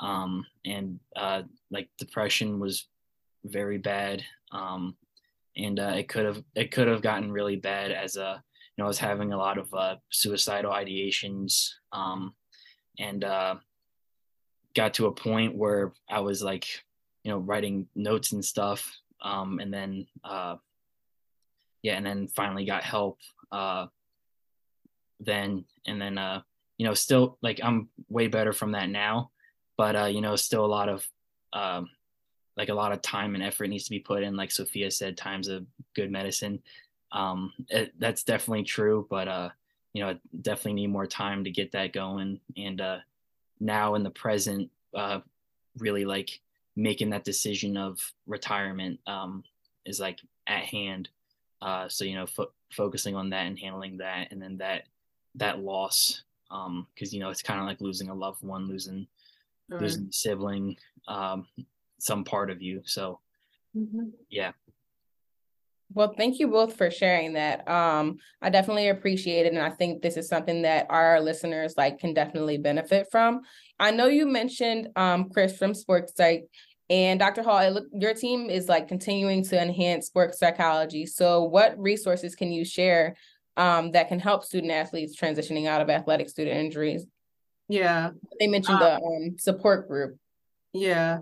[0.00, 2.86] Um, and uh, like depression was
[3.44, 4.22] very bad.
[4.52, 4.96] Um,
[5.56, 8.42] and uh, it could have it could have gotten really bad as a
[8.78, 12.34] know, I was having a lot of uh, suicidal ideations um,
[12.98, 13.56] and uh,
[14.74, 16.66] got to a point where I was like,
[17.24, 18.90] you know, writing notes and stuff.
[19.20, 20.56] Um, and then, uh,
[21.82, 23.18] yeah, and then finally got help
[23.50, 23.86] uh,
[25.20, 25.64] then.
[25.84, 26.42] And then, uh,
[26.76, 29.30] you know, still like I'm way better from that now,
[29.76, 31.04] but, uh, you know, still a lot of,
[31.52, 31.90] um,
[32.56, 34.36] like a lot of time and effort needs to be put in.
[34.36, 35.64] Like Sophia said, time's a
[35.94, 36.62] good medicine
[37.12, 39.06] um, it, that's definitely true.
[39.08, 39.50] But uh,
[39.92, 42.40] you know, I definitely need more time to get that going.
[42.56, 42.98] And uh,
[43.60, 45.20] now in the present, uh,
[45.78, 46.40] really like
[46.76, 49.44] making that decision of retirement um,
[49.84, 51.08] is like at hand.
[51.60, 54.84] Uh, so you know, fo- focusing on that and handling that, and then that
[55.34, 58.68] that loss, um, because um, you know, it's kind of like losing a loved one,
[58.68, 59.06] losing
[59.68, 59.80] right.
[59.80, 60.76] losing a sibling,
[61.08, 61.46] um,
[61.98, 62.82] some part of you.
[62.84, 63.18] So
[63.76, 64.10] mm-hmm.
[64.30, 64.52] yeah,
[65.92, 67.68] well, thank you both for sharing that.
[67.68, 69.54] Um, I definitely appreciate it.
[69.54, 73.40] And I think this is something that our listeners like can definitely benefit from.
[73.80, 76.44] I know you mentioned um, Chris from Sports Psych
[76.90, 77.42] and Dr.
[77.42, 81.04] Hall, it look, your team is like continuing to enhance sports psychology.
[81.04, 83.16] So what resources can you share
[83.56, 87.06] um, that can help student athletes transitioning out of athletic student injuries?
[87.68, 88.10] Yeah.
[88.40, 90.16] They mentioned the um, support group.
[90.72, 91.18] Yeah.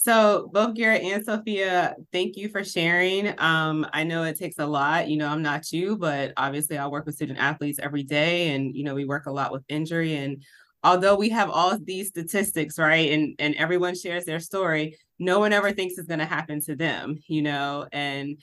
[0.00, 3.34] So both Garrett and Sophia, thank you for sharing.
[3.40, 5.08] Um, I know it takes a lot.
[5.08, 8.76] You know, I'm not you, but obviously I work with student athletes every day, and
[8.76, 10.14] you know, we work a lot with injury.
[10.14, 10.44] And
[10.84, 15.52] although we have all these statistics, right, and and everyone shares their story, no one
[15.52, 17.18] ever thinks it's going to happen to them.
[17.26, 18.40] You know, and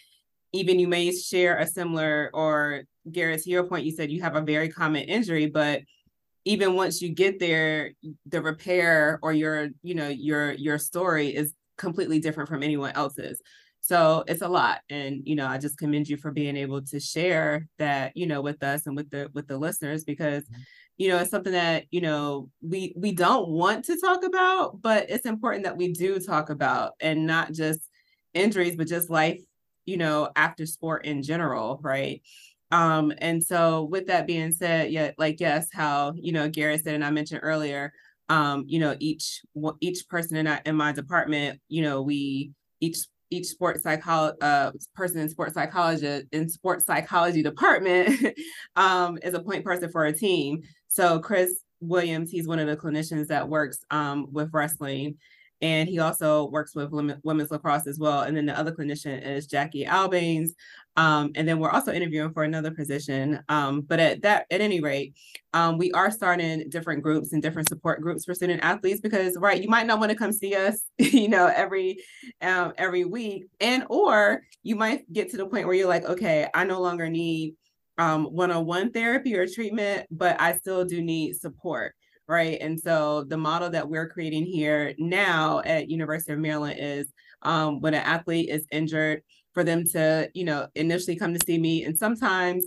[0.52, 4.36] even you may share a similar or Garrett, to your point, you said you have
[4.36, 5.84] a very common injury, but
[6.46, 7.92] even once you get there
[8.28, 13.42] the repair or your you know your your story is completely different from anyone else's
[13.82, 14.80] So it's a lot.
[14.90, 18.42] And, you know, I just commend you for being able to share that, you know,
[18.42, 20.62] with us and with the with the listeners because mm-hmm.
[20.98, 25.10] you know, it's something that, you know, we we don't want to talk about, but
[25.10, 27.82] it's important that we do talk about and not just
[28.34, 29.42] injuries, but just life,
[29.86, 32.22] you know, after sport in general, right?
[32.72, 36.96] Um, and so with that being said, yeah, like yes, how you know Garrett said,
[36.96, 37.94] and I mentioned earlier,
[38.30, 39.42] um, you know, each
[39.82, 42.52] each person in, our, in my department, you know, we
[42.82, 42.98] each
[43.32, 48.38] each sports psychology uh, person in sports psychology in sports psychology department
[48.76, 50.62] um, is a point person for a team.
[50.88, 51.52] So Chris
[51.82, 55.18] Williams, he's one of the clinicians that works um, with wrestling,
[55.62, 58.22] and he also works with women's lacrosse as well.
[58.22, 60.50] And then the other clinician is Jackie Albanes.
[60.98, 63.44] Um, and then we're also interviewing for another position.
[63.50, 65.14] Um, but at that, at any rate,
[65.54, 69.62] um, we are starting different groups and different support groups for student athletes because, right,
[69.62, 71.98] you might not want to come see us, you know, every
[72.42, 76.48] um, every week, and or you might get to the point where you're like, okay,
[76.54, 77.56] I no longer need
[77.98, 81.94] um, one-on-one therapy or treatment, but I still do need support
[82.28, 82.58] right?
[82.60, 87.82] And so the model that we're creating here now at University of Maryland is um,
[87.82, 89.22] when an athlete is injured,
[89.56, 91.86] for them to, you know, initially come to see me.
[91.86, 92.66] And sometimes,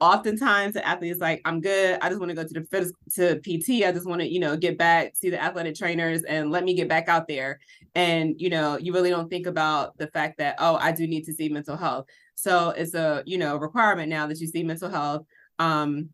[0.00, 1.98] oftentimes, the athlete is like, I'm good.
[2.00, 3.84] I just want to go to the to PT.
[3.84, 6.72] I just want to, you know, get back, see the athletic trainers and let me
[6.72, 7.58] get back out there.
[7.94, 11.24] And, you know, you really don't think about the fact that, oh, I do need
[11.24, 12.06] to see mental health.
[12.36, 15.26] So it's a, you know, requirement now that you see mental health.
[15.58, 16.08] Um,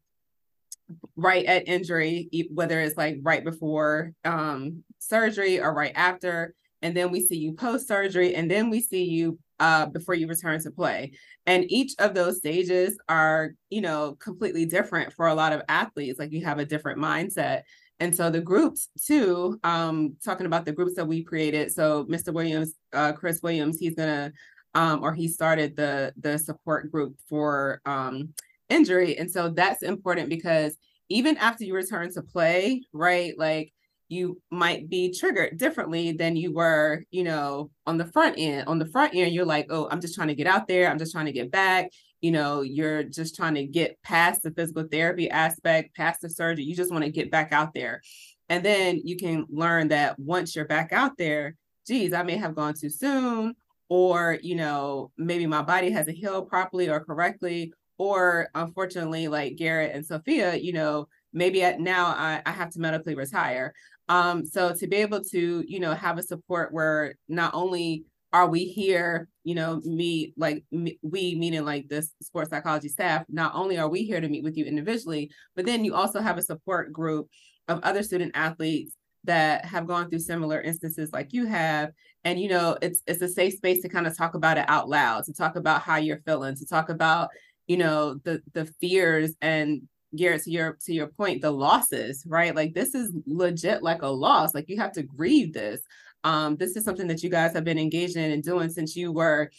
[1.16, 6.54] right at injury, whether it's like right before um, surgery or right after.
[6.80, 10.26] And then we see you post surgery, and then we see you uh, before you
[10.26, 11.12] return to play.
[11.46, 16.18] And each of those stages are, you know, completely different for a lot of athletes.
[16.18, 17.62] Like you have a different mindset.
[18.00, 21.72] And so the groups too, um, talking about the groups that we created.
[21.72, 22.32] So Mr.
[22.32, 24.32] Williams, uh, Chris Williams, he's gonna,
[24.74, 28.34] um, or he started the the support group for um,
[28.68, 29.18] injury.
[29.18, 30.76] And so that's important because
[31.09, 33.36] even after you return to play, right?
[33.36, 33.72] Like
[34.09, 38.66] you might be triggered differently than you were, you know, on the front end.
[38.66, 40.90] On the front end, you're like, oh, I'm just trying to get out there.
[40.90, 41.90] I'm just trying to get back.
[42.20, 46.64] You know, you're just trying to get past the physical therapy aspect, past the surgery.
[46.64, 48.02] You just want to get back out there.
[48.48, 51.54] And then you can learn that once you're back out there,
[51.86, 53.54] geez, I may have gone too soon,
[53.88, 59.94] or, you know, maybe my body hasn't healed properly or correctly, or unfortunately like garrett
[59.94, 63.74] and sophia you know maybe at now I, I have to medically retire
[64.09, 68.48] um so to be able to you know have a support where not only are
[68.48, 73.54] we here you know me like me, we meaning like this sports psychology staff not
[73.54, 76.42] only are we here to meet with you individually but then you also have a
[76.42, 77.28] support group
[77.68, 78.94] of other student athletes
[79.24, 81.90] that have gone through similar instances like you have.
[82.24, 84.88] And you know it's it's a safe space to kind of talk about it out
[84.88, 87.30] loud to talk about how you're feeling to talk about
[87.66, 89.82] you know the the fears and
[90.16, 92.54] Garrett, to your to your point, the losses, right?
[92.54, 94.54] Like this is legit like a loss.
[94.54, 95.80] Like you have to grieve this.
[96.24, 99.12] Um, this is something that you guys have been engaged in and doing since you
[99.12, 99.50] were,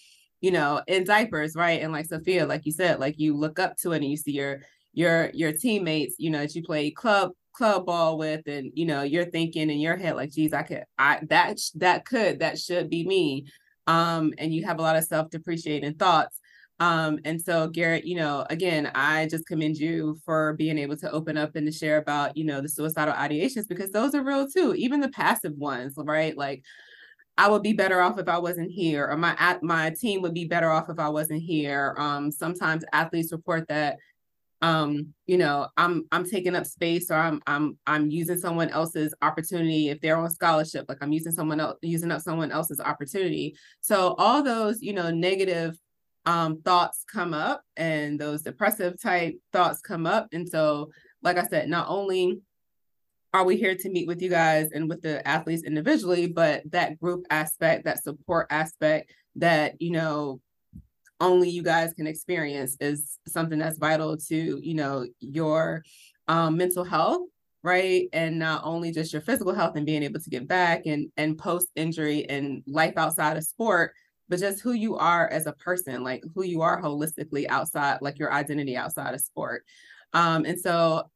[0.42, 1.82] you know, in diapers, right?
[1.82, 4.32] And like Sophia, like you said, like you look up to it and you see
[4.32, 4.62] your
[4.94, 9.04] your your teammates, you know, that you play club club ball with, and you know,
[9.04, 12.90] you're thinking in your head like, geez, I could, I that that could, that should
[12.90, 13.48] be me.
[13.88, 16.39] Um, and you have a lot of self depreciating thoughts
[16.80, 21.12] um, and so Garrett, you know, again, I just commend you for being able to
[21.12, 24.48] open up and to share about, you know, the suicidal ideations because those are real
[24.48, 26.38] too, even the passive ones, right?
[26.38, 26.64] Like
[27.38, 30.46] I would be better off if I wasn't here, or my my team would be
[30.46, 31.96] better off if I wasn't here.
[31.98, 33.98] Um, sometimes athletes report that
[34.62, 39.14] um, you know, I'm I'm taking up space or I'm I'm I'm using someone else's
[39.22, 43.56] opportunity if they're on scholarship, like I'm using someone else using up someone else's opportunity.
[43.82, 45.78] So all those, you know, negative
[46.26, 50.28] um, thoughts come up and those depressive type thoughts come up.
[50.32, 50.92] And so,
[51.24, 52.40] like I said, not only
[53.34, 57.00] are we here to meet with you guys and with the athletes individually, but that
[57.00, 60.42] group aspect, that support aspect that, you know,
[61.22, 65.84] only you guys can experience is something that's vital to, you know, your
[66.28, 67.28] um, mental health
[67.64, 71.12] right and not only just your physical health and being able to get back and
[71.18, 73.94] and post injury and life outside of sport
[74.30, 78.20] but just who you are as a person, like who you are holistically outside, like
[78.20, 79.66] your identity outside of sport.
[80.14, 81.10] Um, and so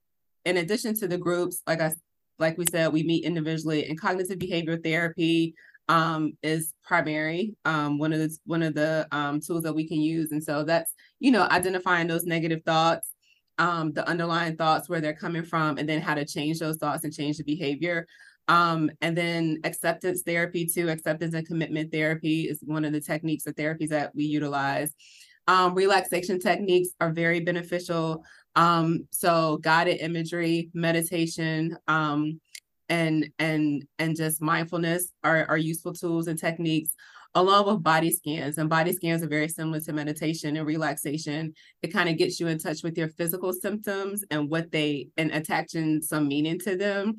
[0.46, 1.94] in addition to the groups, like I
[2.40, 5.56] like we said, we meet individually and cognitive behavior therapy
[5.90, 10.02] um, is primary, um, one of the one of the um, tools that we can
[10.02, 10.32] use.
[10.32, 13.12] And so that's, you know, identifying those negative thoughts,
[13.58, 17.04] um, the underlying thoughts, where they're coming from, and then how to change those thoughts
[17.04, 18.08] and change the behavior.
[18.48, 23.48] Um, and then acceptance therapy too, acceptance and commitment therapy is one of the techniques
[23.48, 24.94] of therapies that we utilize.
[25.48, 28.24] Um, relaxation techniques are very beneficial.
[28.56, 32.40] Um, so guided imagery, meditation, um,
[32.90, 36.92] and and and just mindfulness are, are useful tools and techniques
[37.36, 41.88] along with body scans and body scans are very similar to meditation and relaxation it
[41.88, 46.02] kind of gets you in touch with your physical symptoms and what they and attaching
[46.02, 47.16] some meaning to them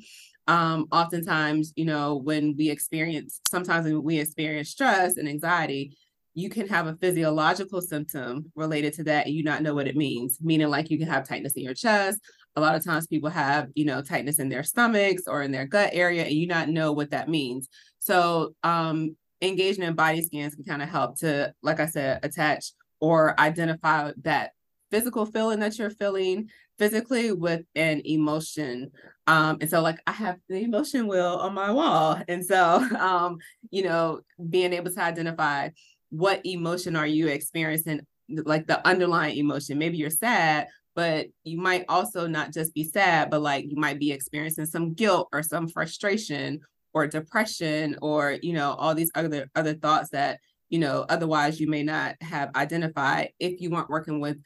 [0.47, 5.97] um oftentimes you know when we experience sometimes when we experience stress and anxiety
[6.37, 9.95] you can have a physiological symptom related to that and you not know what it
[9.95, 12.19] means meaning like you can have tightness in your chest.
[12.57, 15.65] A lot of times people have you know tightness in their stomachs or in their
[15.65, 17.69] gut area and you not know what that means.
[17.99, 22.71] So um engagement in body scans can kind of help to like i said attach
[23.01, 24.51] or identify that
[24.91, 28.91] physical feeling that you're feeling physically with an emotion.
[29.27, 32.21] Um and so like i have the emotion wheel on my wall.
[32.27, 33.37] And so um
[33.71, 35.69] you know being able to identify
[36.09, 39.77] what emotion are you experiencing like the underlying emotion.
[39.77, 43.99] Maybe you're sad but you might also not just be sad but like you might
[43.99, 46.59] be experiencing some guilt or some frustration
[46.93, 51.67] or depression or you know all these other other thoughts that you know otherwise you
[51.67, 54.37] may not have identified if you weren't working with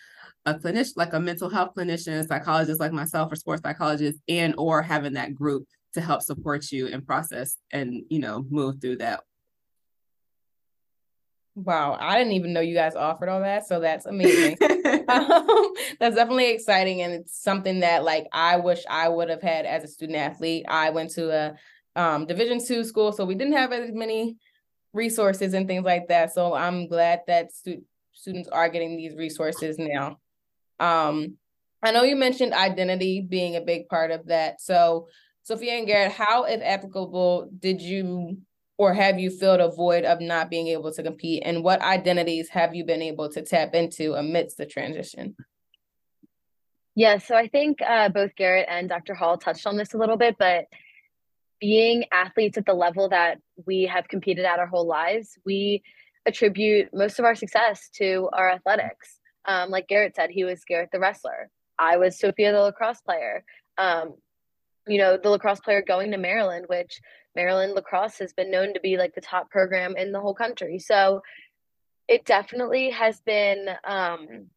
[0.49, 4.81] a clinician like a mental health clinician psychologist like myself or sports psychologist and or
[4.81, 9.21] having that group to help support you and process and you know move through that
[11.55, 14.55] Wow, I didn't even know you guys offered all that, so that's amazing.
[15.09, 19.65] um, that's definitely exciting, and it's something that like I wish I would have had
[19.65, 20.65] as a student athlete.
[20.69, 21.55] I went to a
[21.99, 24.37] um, Division two school, so we didn't have as many
[24.93, 26.33] resources and things like that.
[26.33, 27.83] So I'm glad that stu-
[28.13, 30.19] students are getting these resources now.
[30.79, 31.37] Um,
[31.81, 34.61] I know you mentioned identity being a big part of that.
[34.61, 35.07] So,
[35.43, 38.37] Sophia and Garrett, how, if applicable, did you
[38.79, 41.43] or have you filled a void of not being able to compete?
[41.45, 45.35] And what identities have you been able to tap into amidst the transition?
[46.95, 49.15] Yeah, so I think uh, both Garrett and Dr.
[49.15, 50.65] Hall touched on this a little bit, but
[51.59, 55.83] being athletes at the level that we have competed at our whole lives, we
[56.25, 59.18] attribute most of our success to our athletics.
[59.49, 61.49] Um, like Garrett said, he was Garrett the wrestler.
[61.79, 63.43] I was Sophia the lacrosse player.
[63.79, 64.13] Um,
[64.87, 67.01] you know, the lacrosse player going to Maryland, which
[67.35, 70.77] Maryland lacrosse has been known to be like the top program in the whole country.
[70.77, 71.21] So
[72.07, 74.47] it definitely has been um,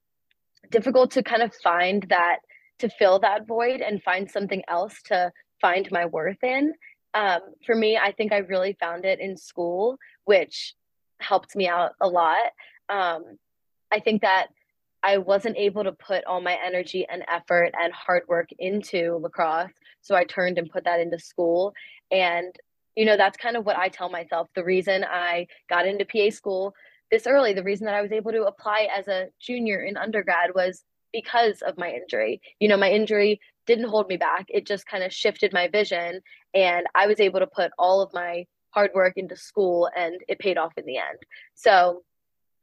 [0.71, 2.41] difficult to kind of find that,
[2.81, 6.75] to fill that void and find something else to find my worth in.
[7.15, 10.75] Um, for me, I think I really found it in school, which
[11.19, 12.51] helped me out a lot.
[12.91, 13.23] Um,
[13.91, 14.49] I think that
[15.03, 19.73] I wasn't able to put all my energy and effort and hard work into lacrosse.
[20.01, 21.75] So I turned and put that into school.
[22.11, 22.55] And,
[22.97, 24.49] you know, that's kind of what I tell myself.
[24.55, 26.75] The reason I got into PA school
[27.13, 30.55] this early, the reason that I was able to apply as a junior in undergrad
[30.55, 30.83] was
[31.13, 32.41] because of my injury.
[32.59, 36.23] You know, my injury didn't hold me back, it just kind of shifted my vision.
[36.55, 40.39] And I was able to put all of my hard work into school and it
[40.39, 41.19] paid off in the end.
[41.55, 42.03] So,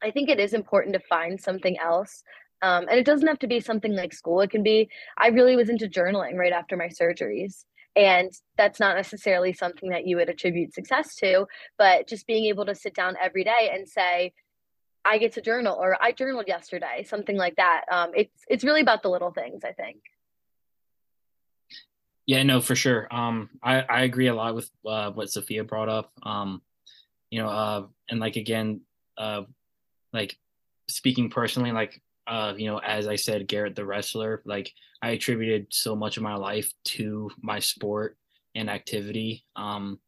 [0.02, 2.24] I think it is important to find something else.
[2.62, 4.42] Um, and it doesn't have to be something like school.
[4.42, 7.66] It can be, I really was into journaling right after my surgeries.
[7.96, 11.48] And that's not necessarily something that you would attribute success to,
[11.78, 14.34] but just being able to sit down every day and say,
[15.06, 17.86] I get to journal or I journaled yesterday, something like that.
[17.92, 19.98] Um, it's it's really about the little things, I think.
[22.26, 23.08] Yeah, no, for sure.
[23.10, 26.12] Um, I, I agree a lot with uh, what Sophia brought up.
[26.22, 26.62] Um,
[27.32, 28.82] you know, uh, and like again,
[29.18, 29.44] uh,
[30.14, 30.38] like
[30.88, 35.68] speaking personally, like uh, you know, as I said, Garrett the wrestler, like I attributed
[35.72, 38.18] so much of my life to my sport
[38.56, 39.46] and activity.
[39.56, 40.00] Um,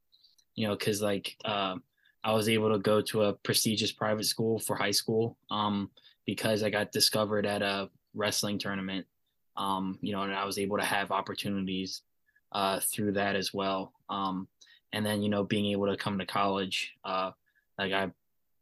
[0.55, 1.75] you know, because like uh,
[2.23, 5.89] I was able to go to a prestigious private school for high school um,
[6.25, 9.07] because I got discovered at a wrestling tournament.
[9.57, 12.03] Um, you know, and I was able to have opportunities
[12.51, 13.93] uh, through that as well.
[14.09, 14.47] Um,
[14.93, 17.31] and then you know, being able to come to college, uh,
[17.79, 18.11] like I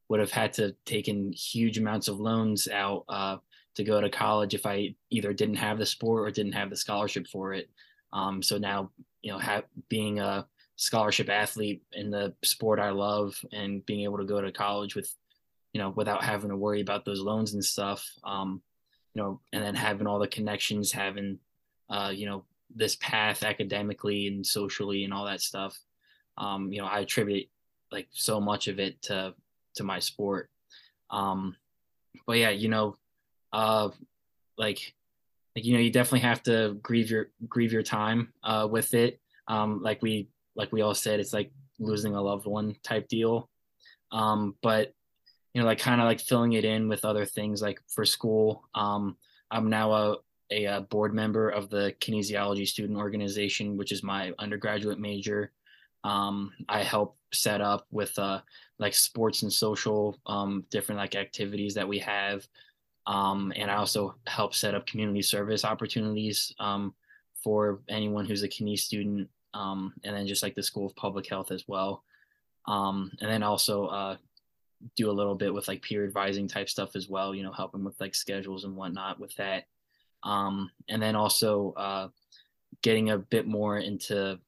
[0.09, 3.37] would have had to taken huge amounts of loans out uh,
[3.75, 6.75] to go to college if I either didn't have the sport or didn't have the
[6.75, 7.69] scholarship for it.
[8.11, 8.91] Um, so now,
[9.21, 14.17] you know, have, being a scholarship athlete in the sport I love and being able
[14.17, 15.13] to go to college with,
[15.73, 18.61] you know, without having to worry about those loans and stuff, um,
[19.13, 21.37] you know, and then having all the connections, having,
[21.89, 22.45] uh, you know,
[22.75, 25.77] this path academically and socially and all that stuff.
[26.37, 27.47] Um, you know, I attribute
[27.91, 29.33] like so much of it to
[29.75, 30.49] to my sport.
[31.09, 31.55] Um,
[32.25, 32.97] but yeah, you know,
[33.53, 33.89] uh,
[34.57, 34.93] like,
[35.55, 39.19] like you know, you definitely have to grieve your grieve your time uh, with it.
[39.47, 43.49] Um, like we like we all said, it's like losing a loved one type deal.
[44.11, 44.93] Um, but
[45.53, 48.63] you know, like kind of like filling it in with other things like for school.
[48.75, 49.17] Um,
[49.49, 50.17] I'm now a,
[50.51, 55.51] a, board member of the kinesiology student organization, which is my undergraduate major.
[56.03, 58.41] Um, I help set up with uh,
[58.79, 62.47] like sports and social um, different like activities that we have.
[63.05, 66.93] Um, and I also help set up community service opportunities um,
[67.43, 71.27] for anyone who's a kines student, um, and then just like the School of Public
[71.27, 72.03] Health as well.
[72.67, 74.17] Um, and then also uh,
[74.95, 77.83] do a little bit with like peer advising type stuff as well, you know, helping
[77.83, 79.65] with like schedules and whatnot with that.
[80.23, 82.09] Um, and then also uh,
[82.81, 84.39] getting a bit more into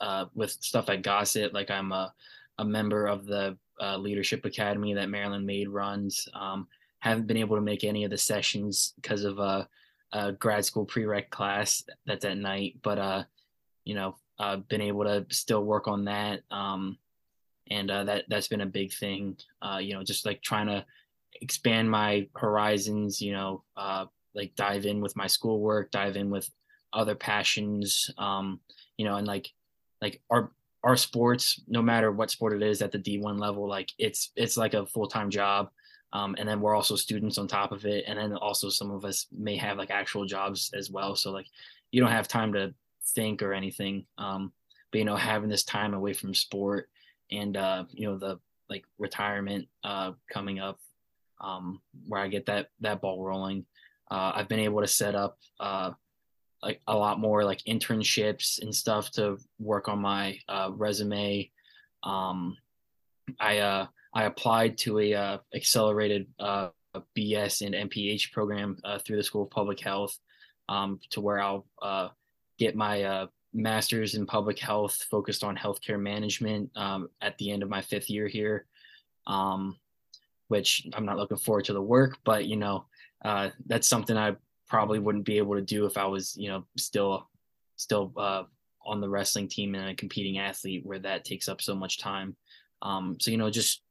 [0.00, 2.12] uh, with stuff at gossip like I'm a,
[2.60, 6.28] a member of the uh, Leadership Academy that Maryland Made runs.
[6.34, 9.66] Um, haven't been able to make any of the sessions because of a,
[10.12, 13.24] a, grad school prereq class that's at night, but uh,
[13.84, 16.42] you know, uh, been able to still work on that.
[16.50, 16.98] Um,
[17.70, 19.38] and uh, that that's been a big thing.
[19.62, 20.84] Uh, you know, just like trying to
[21.40, 23.22] expand my horizons.
[23.22, 24.04] You know, uh,
[24.34, 26.50] like dive in with my schoolwork, dive in with
[26.92, 28.10] other passions.
[28.18, 28.60] Um,
[28.98, 29.50] you know, and like
[30.02, 30.50] like our
[30.82, 34.56] our sports, no matter what sport it is at the D1 level, like it's it's
[34.56, 35.70] like a full time job.
[36.12, 39.04] Um, and then we're also students on top of it, and then also some of
[39.04, 41.14] us may have like actual jobs as well.
[41.14, 41.46] So like
[41.92, 42.74] you don't have time to
[43.14, 44.06] think or anything.
[44.18, 44.52] Um,
[44.90, 46.88] but you know, having this time away from sport
[47.30, 50.80] and uh, you know the like retirement uh, coming up,
[51.40, 53.66] um, where I get that that ball rolling.
[54.10, 55.92] Uh, I've been able to set up uh,
[56.62, 61.50] like a lot more like internships and stuff to work on my uh, resume.
[62.02, 62.56] Um,
[63.38, 66.68] I uh, I applied to a uh, accelerated uh,
[67.16, 70.18] BS and MPH program uh, through the School of Public Health
[70.68, 72.08] um, to where I'll uh,
[72.58, 77.62] get my uh, master's in public health focused on healthcare management um, at the end
[77.62, 78.66] of my fifth year here
[79.26, 79.76] um,
[80.48, 82.84] which i'm not looking forward to the work but you know
[83.24, 84.34] uh, that's something i
[84.70, 87.28] probably wouldn't be able to do if i was you know still
[87.80, 88.44] still uh,
[88.84, 92.36] on the wrestling team and a competing athlete where that takes up so much time.
[92.82, 93.82] Um, so you know just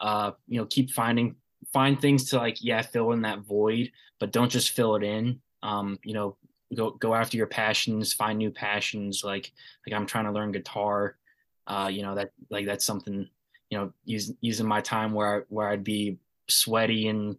[0.00, 1.36] uh, you know keep finding
[1.72, 5.40] find things to like yeah fill in that void but don't just fill it in.
[5.62, 6.36] Um, you know
[6.74, 9.22] go go after your passions find new passions.
[9.24, 9.52] Like
[9.86, 11.16] like i'm trying to learn guitar.
[11.66, 13.28] Uh you know that like that's something
[13.70, 16.18] you know use, using my time where I, where i'd be
[16.48, 17.36] sweaty and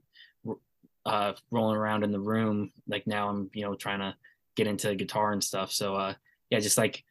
[1.07, 4.15] uh rolling around in the room like now i'm you know trying to
[4.55, 5.71] get into guitar and stuff.
[5.71, 6.13] So uh
[6.49, 7.03] yeah just like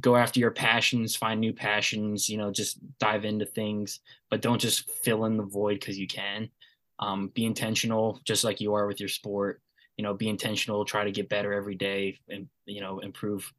[0.00, 4.00] go after your passions find new passions you know just dive into things
[4.30, 6.50] but don't just fill in the void because you can.
[6.98, 9.60] Um, be intentional just like you are with your sport.
[9.96, 13.52] You know, be intentional, try to get better every day and, you know, improve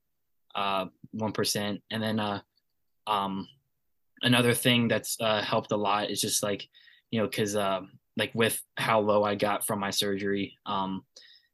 [0.53, 1.81] uh, 1%.
[1.91, 2.41] And then uh,
[3.07, 3.47] um,
[4.21, 6.67] another thing that's uh, helped a lot is just like,
[7.09, 7.81] you know, cause uh,
[8.17, 11.03] like with how low I got from my surgery, um,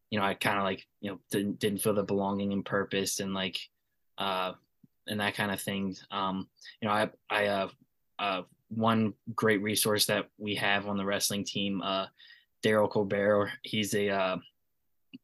[0.09, 3.19] you know, I kind of like, you know, didn't, didn't feel the belonging and purpose
[3.19, 3.57] and like,
[4.17, 4.53] uh,
[5.07, 5.95] and that kind of thing.
[6.11, 6.47] Um,
[6.81, 7.69] you know, I, I, uh,
[8.19, 12.05] uh, one great resource that we have on the wrestling team, uh,
[12.63, 14.37] Daryl Colbert, he's a, uh,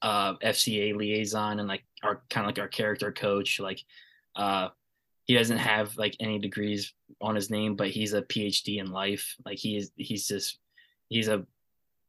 [0.01, 3.59] uh, FCA liaison and like our kind of like our character coach.
[3.59, 3.83] Like,
[4.35, 4.69] uh,
[5.25, 9.35] he doesn't have like any degrees on his name, but he's a PhD in life.
[9.45, 10.57] Like he is, he's just,
[11.09, 11.45] he's a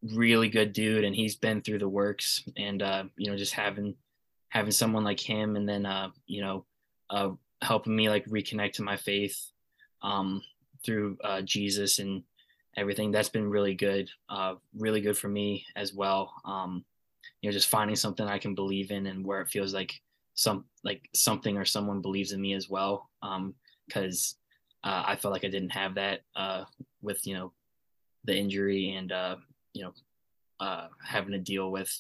[0.02, 2.42] really good dude, and he's been through the works.
[2.56, 3.94] And uh, you know, just having
[4.48, 6.64] having someone like him, and then uh, you know,
[7.10, 7.30] uh,
[7.62, 9.50] helping me like reconnect to my faith
[10.02, 10.42] um,
[10.84, 12.22] through uh, Jesus and
[12.76, 13.10] everything.
[13.10, 16.34] That's been really good, uh, really good for me as well.
[16.44, 16.84] Um,
[17.40, 20.00] you know just finding something i can believe in and where it feels like
[20.34, 23.54] some like something or someone believes in me as well um
[23.86, 24.36] because
[24.84, 26.20] uh, i felt like i didn't have that
[27.02, 27.52] with you know
[28.28, 29.36] the injury and uh
[29.72, 29.92] you know
[30.60, 31.90] uh having to deal with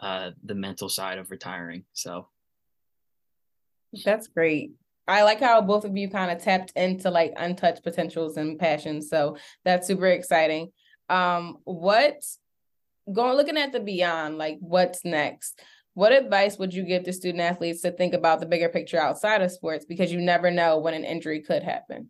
[0.00, 2.26] uh the mental side of retiring so
[4.04, 4.72] that's great
[5.08, 9.08] I like how both of you kind of tapped into like untouched potentials and passions.
[9.08, 10.72] So that's super exciting.
[11.08, 12.24] Um, what
[13.12, 15.60] going looking at the beyond, like what's next?
[15.94, 19.42] What advice would you give to student athletes to think about the bigger picture outside
[19.42, 22.08] of sports because you never know when an injury could happen?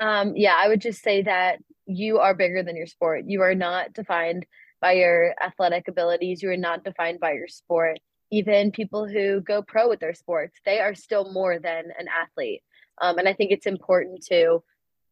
[0.00, 3.24] Um, yeah, I would just say that you are bigger than your sport.
[3.26, 4.46] You are not defined
[4.80, 6.42] by your athletic abilities.
[6.42, 7.98] You are not defined by your sport.
[8.30, 12.62] Even people who go pro with their sports, they are still more than an athlete.
[13.00, 14.62] Um, and I think it's important to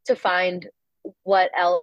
[0.06, 0.68] to find
[1.24, 1.82] what else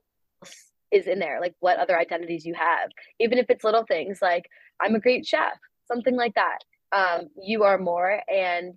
[0.91, 2.89] is in there like what other identities you have
[3.19, 4.45] even if it's little things like
[4.79, 6.59] i'm a great chef something like that
[6.93, 8.21] um, you are more.
[8.31, 8.75] And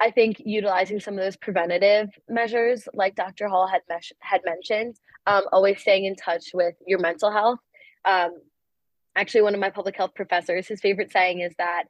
[0.00, 3.48] I think utilizing some of those preventative measures, like Dr.
[3.48, 3.82] Hall had
[4.20, 4.96] had mentioned,
[5.26, 7.58] um, always staying in touch with your mental health.
[8.04, 8.40] Um,
[9.16, 11.84] actually, one of my public health professors, his favorite saying is that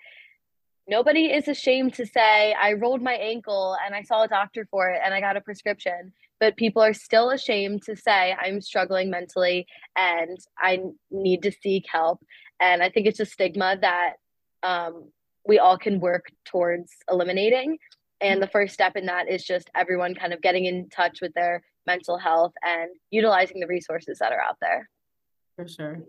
[0.89, 4.89] nobody is ashamed to say, I rolled my ankle and I saw a doctor for
[4.89, 6.13] it and I got a prescription.
[6.41, 10.81] But people are still ashamed to say, I'm struggling mentally and I
[11.11, 12.25] need to seek help.
[12.61, 14.15] And I think it's a stigma that
[14.63, 15.11] um,
[15.47, 17.79] we all can work towards eliminating.
[18.21, 21.33] And the first step in that is just everyone kind of getting in touch with
[21.35, 24.89] their mental health and utilizing the resources that are out there.
[25.57, 26.01] For sure.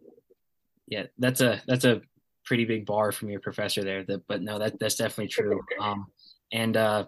[0.87, 2.01] Yeah, that's a that's a
[2.45, 4.03] pretty big bar from your professor there.
[4.03, 5.61] That, but no, that that's definitely true.
[5.79, 6.07] Um,
[6.51, 7.05] and uh,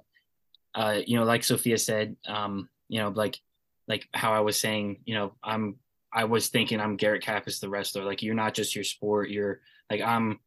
[0.75, 3.39] uh, you know, like Sophia said, um, you know, like
[3.87, 5.77] like how I was saying, you know, I'm
[6.13, 8.03] I was thinking I'm Garrett Kappes, the wrestler.
[8.03, 9.29] Like you're not just your sport.
[9.29, 10.39] You're like I'm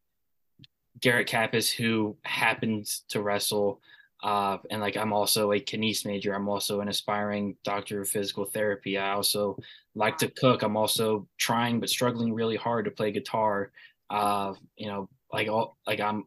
[0.99, 3.81] Garrett Kappes who happens to wrestle.
[4.25, 6.33] Uh, and like I'm also a kines major.
[6.33, 8.97] I'm also an aspiring doctor of physical therapy.
[8.97, 9.55] I also
[9.93, 10.63] like to cook.
[10.63, 13.71] I'm also trying but struggling really hard to play guitar.
[14.09, 16.25] Uh, you know, like all like I'm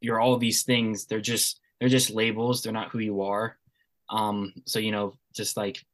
[0.00, 1.06] you're all these things.
[1.06, 2.62] They're just they're just labels.
[2.62, 3.56] They're not who you are.
[4.08, 5.84] Um, so you know, just like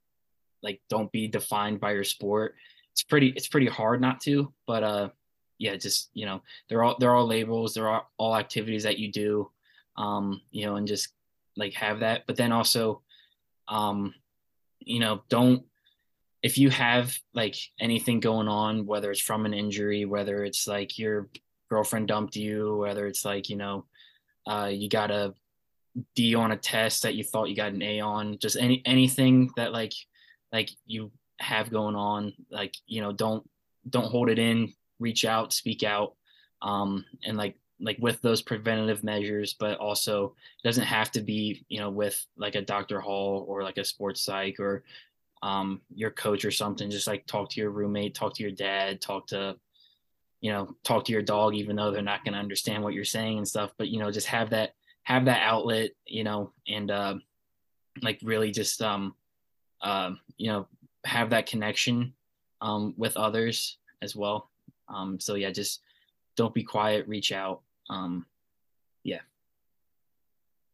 [0.62, 2.56] like don't be defined by your sport.
[2.90, 5.08] It's pretty it's pretty hard not to, but uh
[5.56, 9.10] yeah, just you know, they're all they're all labels, they're all, all activities that you
[9.10, 9.50] do.
[9.96, 11.08] Um, you know, and just
[11.56, 12.22] like have that.
[12.26, 13.02] But then also
[13.68, 14.14] um,
[14.80, 15.64] you know, don't
[16.42, 20.98] if you have like anything going on, whether it's from an injury, whether it's like
[20.98, 21.28] your
[21.70, 23.86] girlfriend dumped you, whether it's like, you know,
[24.46, 25.34] uh, you got a
[26.16, 29.50] D on a test that you thought you got an A on, just any anything
[29.56, 29.92] that like
[30.52, 33.48] like you have going on, like, you know, don't
[33.88, 36.14] don't hold it in, reach out, speak out.
[36.60, 41.80] Um, and like like with those preventative measures, but also doesn't have to be, you
[41.80, 43.00] know, with like a Dr.
[43.00, 44.84] Hall or like a sports psych or
[45.42, 46.90] um, your coach or something.
[46.90, 49.56] Just like talk to your roommate, talk to your dad, talk to,
[50.40, 53.04] you know, talk to your dog, even though they're not going to understand what you're
[53.04, 53.72] saying and stuff.
[53.76, 57.14] But you know, just have that have that outlet, you know, and uh,
[58.00, 59.14] like really just um,
[59.80, 60.68] uh, you know,
[61.04, 62.12] have that connection
[62.60, 64.48] um, with others as well.
[64.88, 65.80] Um, so yeah, just
[66.36, 67.62] don't be quiet, reach out.
[67.92, 68.26] Um,
[69.04, 69.20] yeah.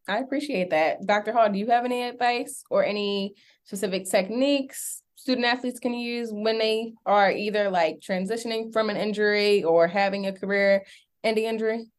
[0.06, 1.06] I appreciate that.
[1.06, 1.32] Dr.
[1.32, 6.58] Hall, do you have any advice or any specific techniques student athletes can use when
[6.58, 10.84] they are either like transitioning from an injury or having a career
[11.24, 11.90] ending injury?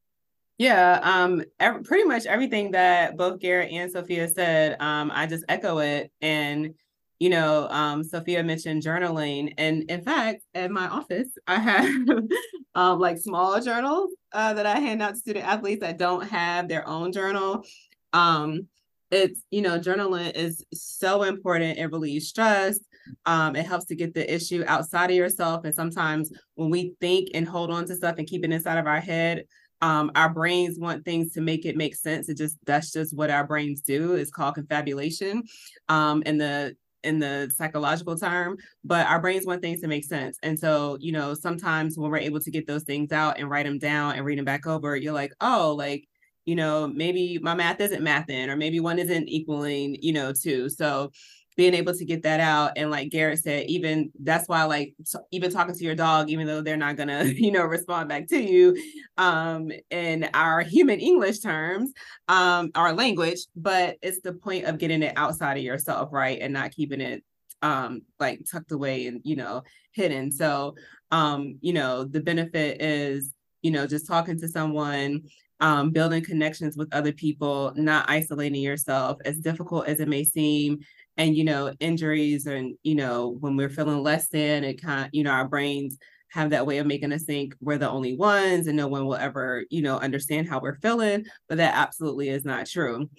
[0.57, 5.45] Yeah, um, every, pretty much everything that both Garrett and Sophia said, um, I just
[5.47, 6.11] echo it.
[6.21, 6.73] And,
[7.19, 9.53] you know, um, Sophia mentioned journaling.
[9.57, 12.07] And in fact, at my office, I have
[12.75, 16.67] um, like small journals uh, that I hand out to student athletes that don't have
[16.67, 17.65] their own journal.
[18.13, 18.67] Um,
[19.11, 22.79] it's you know journaling is so important it relieves stress
[23.25, 27.29] um it helps to get the issue outside of yourself and sometimes when we think
[27.33, 29.45] and hold on to stuff and keep it inside of our head
[29.81, 33.31] um our brains want things to make it make sense it just that's just what
[33.31, 35.41] our brains do it's called confabulation
[35.87, 40.37] um in the in the psychological term but our brains want things to make sense
[40.43, 43.65] and so you know sometimes when we're able to get those things out and write
[43.65, 46.05] them down and read them back over you're like oh like
[46.49, 50.67] you know, maybe my math isn't mathing or maybe one isn't equaling, you know, two.
[50.67, 51.11] So
[51.59, 54.95] being able to get that out and like Garrett said, even that's why like
[55.33, 58.39] even talking to your dog, even though they're not gonna, you know, respond back to
[58.41, 58.81] you
[59.17, 61.91] um in our human English terms,
[62.29, 66.39] um, our language, but it's the point of getting it outside of yourself, right?
[66.41, 67.25] And not keeping it
[67.61, 70.31] um like tucked away and you know hidden.
[70.31, 70.75] So
[71.11, 75.23] um, you know, the benefit is you know, just talking to someone
[75.59, 80.79] um, building connections with other people, not isolating yourself, as difficult as it may seem.
[81.19, 85.09] And, you know, injuries and, you know, when we're feeling less than, it kind of,
[85.13, 85.97] you know, our brains
[86.29, 89.15] have that way of making us think we're the only ones and no one will
[89.15, 91.25] ever, you know, understand how we're feeling.
[91.47, 93.09] But that absolutely is not true.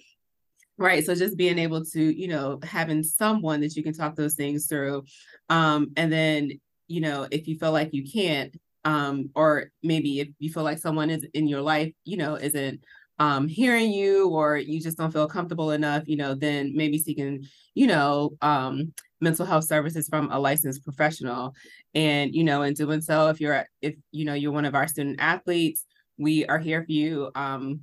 [0.77, 1.05] Right.
[1.05, 4.65] So just being able to, you know, having someone that you can talk those things
[4.65, 5.05] through.
[5.49, 10.29] Um, and then, you know, if you feel like you can't, um, or maybe if
[10.39, 12.83] you feel like someone is in your life, you know, isn't
[13.21, 17.45] um, hearing you or you just don't feel comfortable enough, you know, then maybe seeking,
[17.75, 21.53] you know, um, mental health services from a licensed professional.
[21.93, 24.87] And, you know, in doing so, if you're, if, you know, you're one of our
[24.87, 25.85] student athletes,
[26.17, 27.81] we are here for you um,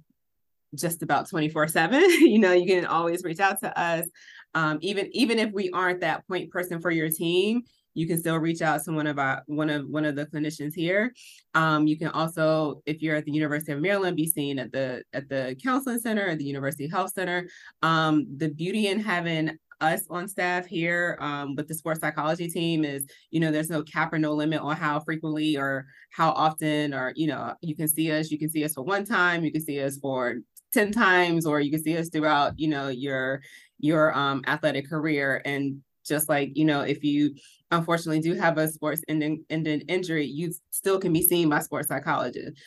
[0.74, 4.08] just about 24 seven, you know, you can always reach out to us.
[4.54, 7.62] Um, even, even if we aren't that point person for your team,
[7.98, 10.72] you can still reach out to one of our one of one of the clinicians
[10.72, 11.12] here.
[11.54, 15.02] Um, you can also, if you're at the University of Maryland, be seen at the
[15.12, 17.48] at the counseling center at the University Health Center.
[17.82, 22.84] Um, the beauty in having us on staff here um, with the sports psychology team
[22.84, 26.94] is, you know, there's no cap or no limit on how frequently or how often,
[26.94, 29.52] or, you know, you can see us, you can see us for one time, you
[29.52, 30.36] can see us for
[30.72, 33.40] 10 times, or you can see us throughout, you know, your,
[33.78, 35.42] your um, athletic career.
[35.44, 37.34] And just like, you know, if you
[37.70, 41.88] unfortunately do have a sports ending, ending injury, you still can be seen by sports
[41.88, 42.60] psychologists,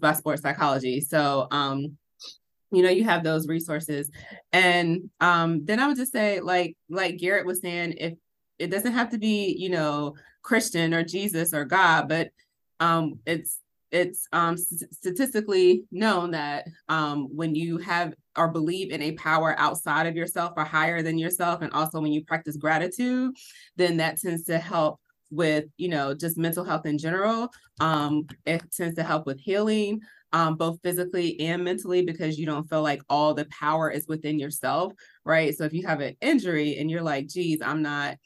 [0.00, 1.00] by sports psychology.
[1.00, 1.96] So, um,
[2.72, 4.10] you know you have those resources
[4.52, 8.14] and um then i would just say like like garrett was saying if
[8.58, 12.30] it doesn't have to be you know christian or jesus or god but
[12.80, 13.60] um it's
[13.96, 20.06] it's um statistically known that um when you have or believe in a power outside
[20.06, 23.34] of yourself or higher than yourself and also when you practice gratitude
[23.76, 27.48] then that tends to help with you know just mental health in general
[27.80, 30.00] um it tends to help with healing
[30.32, 34.38] um, both physically and mentally because you don't feel like all the power is within
[34.38, 34.92] yourself,
[35.24, 35.56] right?
[35.56, 38.16] So if you have an injury and you're like, geez, I'm not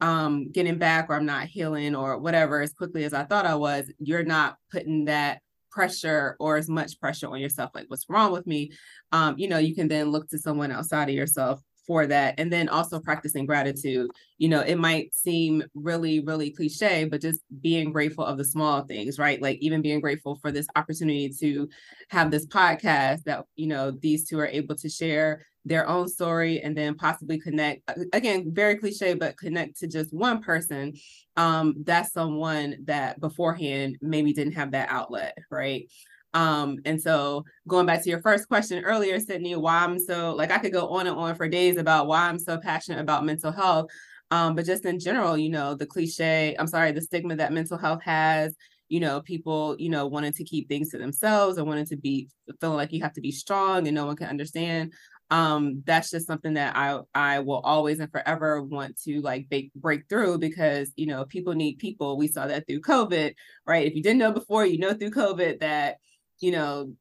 [0.00, 3.54] um, getting back or I'm not healing or whatever as quickly as I thought I
[3.54, 5.40] was, you're not putting that
[5.70, 8.72] pressure or as much pressure on yourself like what's wrong with me?
[9.12, 12.36] Um you know you can then look to someone outside of yourself for that.
[12.38, 14.12] And then also practicing gratitude.
[14.38, 18.84] You know it might seem really really cliche but just being grateful of the small
[18.84, 19.42] things right?
[19.42, 21.68] Like even being grateful for this opportunity to
[22.10, 26.60] have this podcast that you know these two are able to share their own story
[26.60, 27.82] and then possibly connect
[28.14, 30.92] again very cliche but connect to just one person
[31.36, 35.90] um that's someone that beforehand maybe didn't have that outlet right
[36.32, 40.50] um, and so going back to your first question earlier, Sydney, why I'm so like
[40.50, 43.52] I could go on and on for days about why I'm so passionate about mental
[43.52, 43.90] health.
[44.30, 47.76] Um, but just in general, you know, the cliche, I'm sorry, the stigma that mental
[47.76, 48.54] health has,
[48.88, 52.28] you know, people, you know, wanting to keep things to themselves and wanting to be
[52.60, 54.92] feeling like you have to be strong and no one can understand.
[55.32, 59.72] Um, that's just something that I I will always and forever want to like break
[59.74, 62.16] break through because you know people need people.
[62.16, 63.86] We saw that through COVID, right?
[63.86, 65.98] If you didn't know before, you know through COVID that
[66.40, 66.92] you know,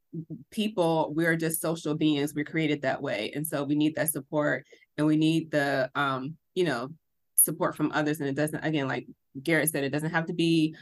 [0.51, 2.33] people, we're just social beings.
[2.35, 3.31] We're created that way.
[3.33, 4.65] And so we need that support
[4.97, 6.89] and we need the, um, you know,
[7.35, 8.19] support from others.
[8.19, 9.07] And it doesn't, again, like
[9.41, 10.75] Garrett said, it doesn't have to be,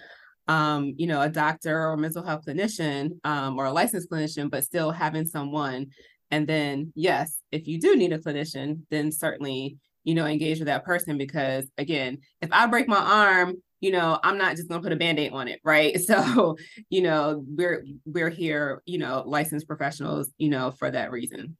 [0.47, 4.63] um, you know, a doctor or mental health clinician um, or a licensed clinician, but
[4.63, 5.87] still having someone.
[6.31, 10.67] And then, yes, if you do need a clinician, then certainly, you know, engage with
[10.67, 14.81] that person because, again, if I break my arm, you know, I'm not just gonna
[14.81, 15.97] put a band-aid on it, right?
[16.07, 16.57] So,
[16.89, 21.57] you know, we're we're here, you know, licensed professionals, you know, for that reason.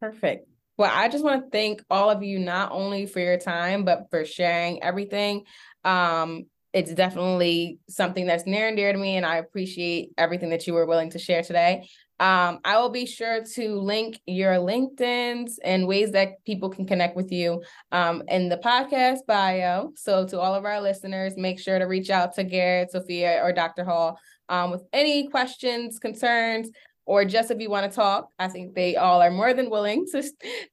[0.00, 0.48] Perfect.
[0.76, 4.08] Well, I just want to thank all of you not only for your time, but
[4.10, 5.44] for sharing everything.
[5.84, 10.66] Um, it's definitely something that's near and dear to me, and I appreciate everything that
[10.66, 11.88] you were willing to share today.
[12.20, 17.16] Um, I will be sure to link your LinkedIn's and ways that people can connect
[17.16, 19.92] with you um, in the podcast bio.
[19.96, 23.52] So, to all of our listeners, make sure to reach out to Garrett, Sophia, or
[23.52, 23.84] Dr.
[23.84, 26.70] Hall um, with any questions, concerns,
[27.04, 28.28] or just if you want to talk.
[28.38, 30.22] I think they all are more than willing to,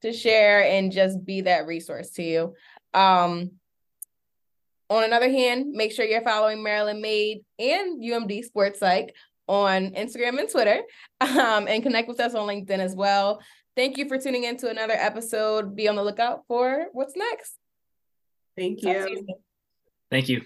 [0.03, 2.53] to share and just be that resource to you.
[2.93, 3.51] Um,
[4.89, 9.15] on another hand, make sure you're following Maryland Made and UMD Sports Psych
[9.47, 10.81] on Instagram and Twitter,
[11.21, 13.41] um, and connect with us on LinkedIn as well.
[13.75, 15.75] Thank you for tuning in to another episode.
[15.75, 17.55] Be on the lookout for what's next.
[18.57, 19.25] Thank you.
[20.09, 20.41] Thank you.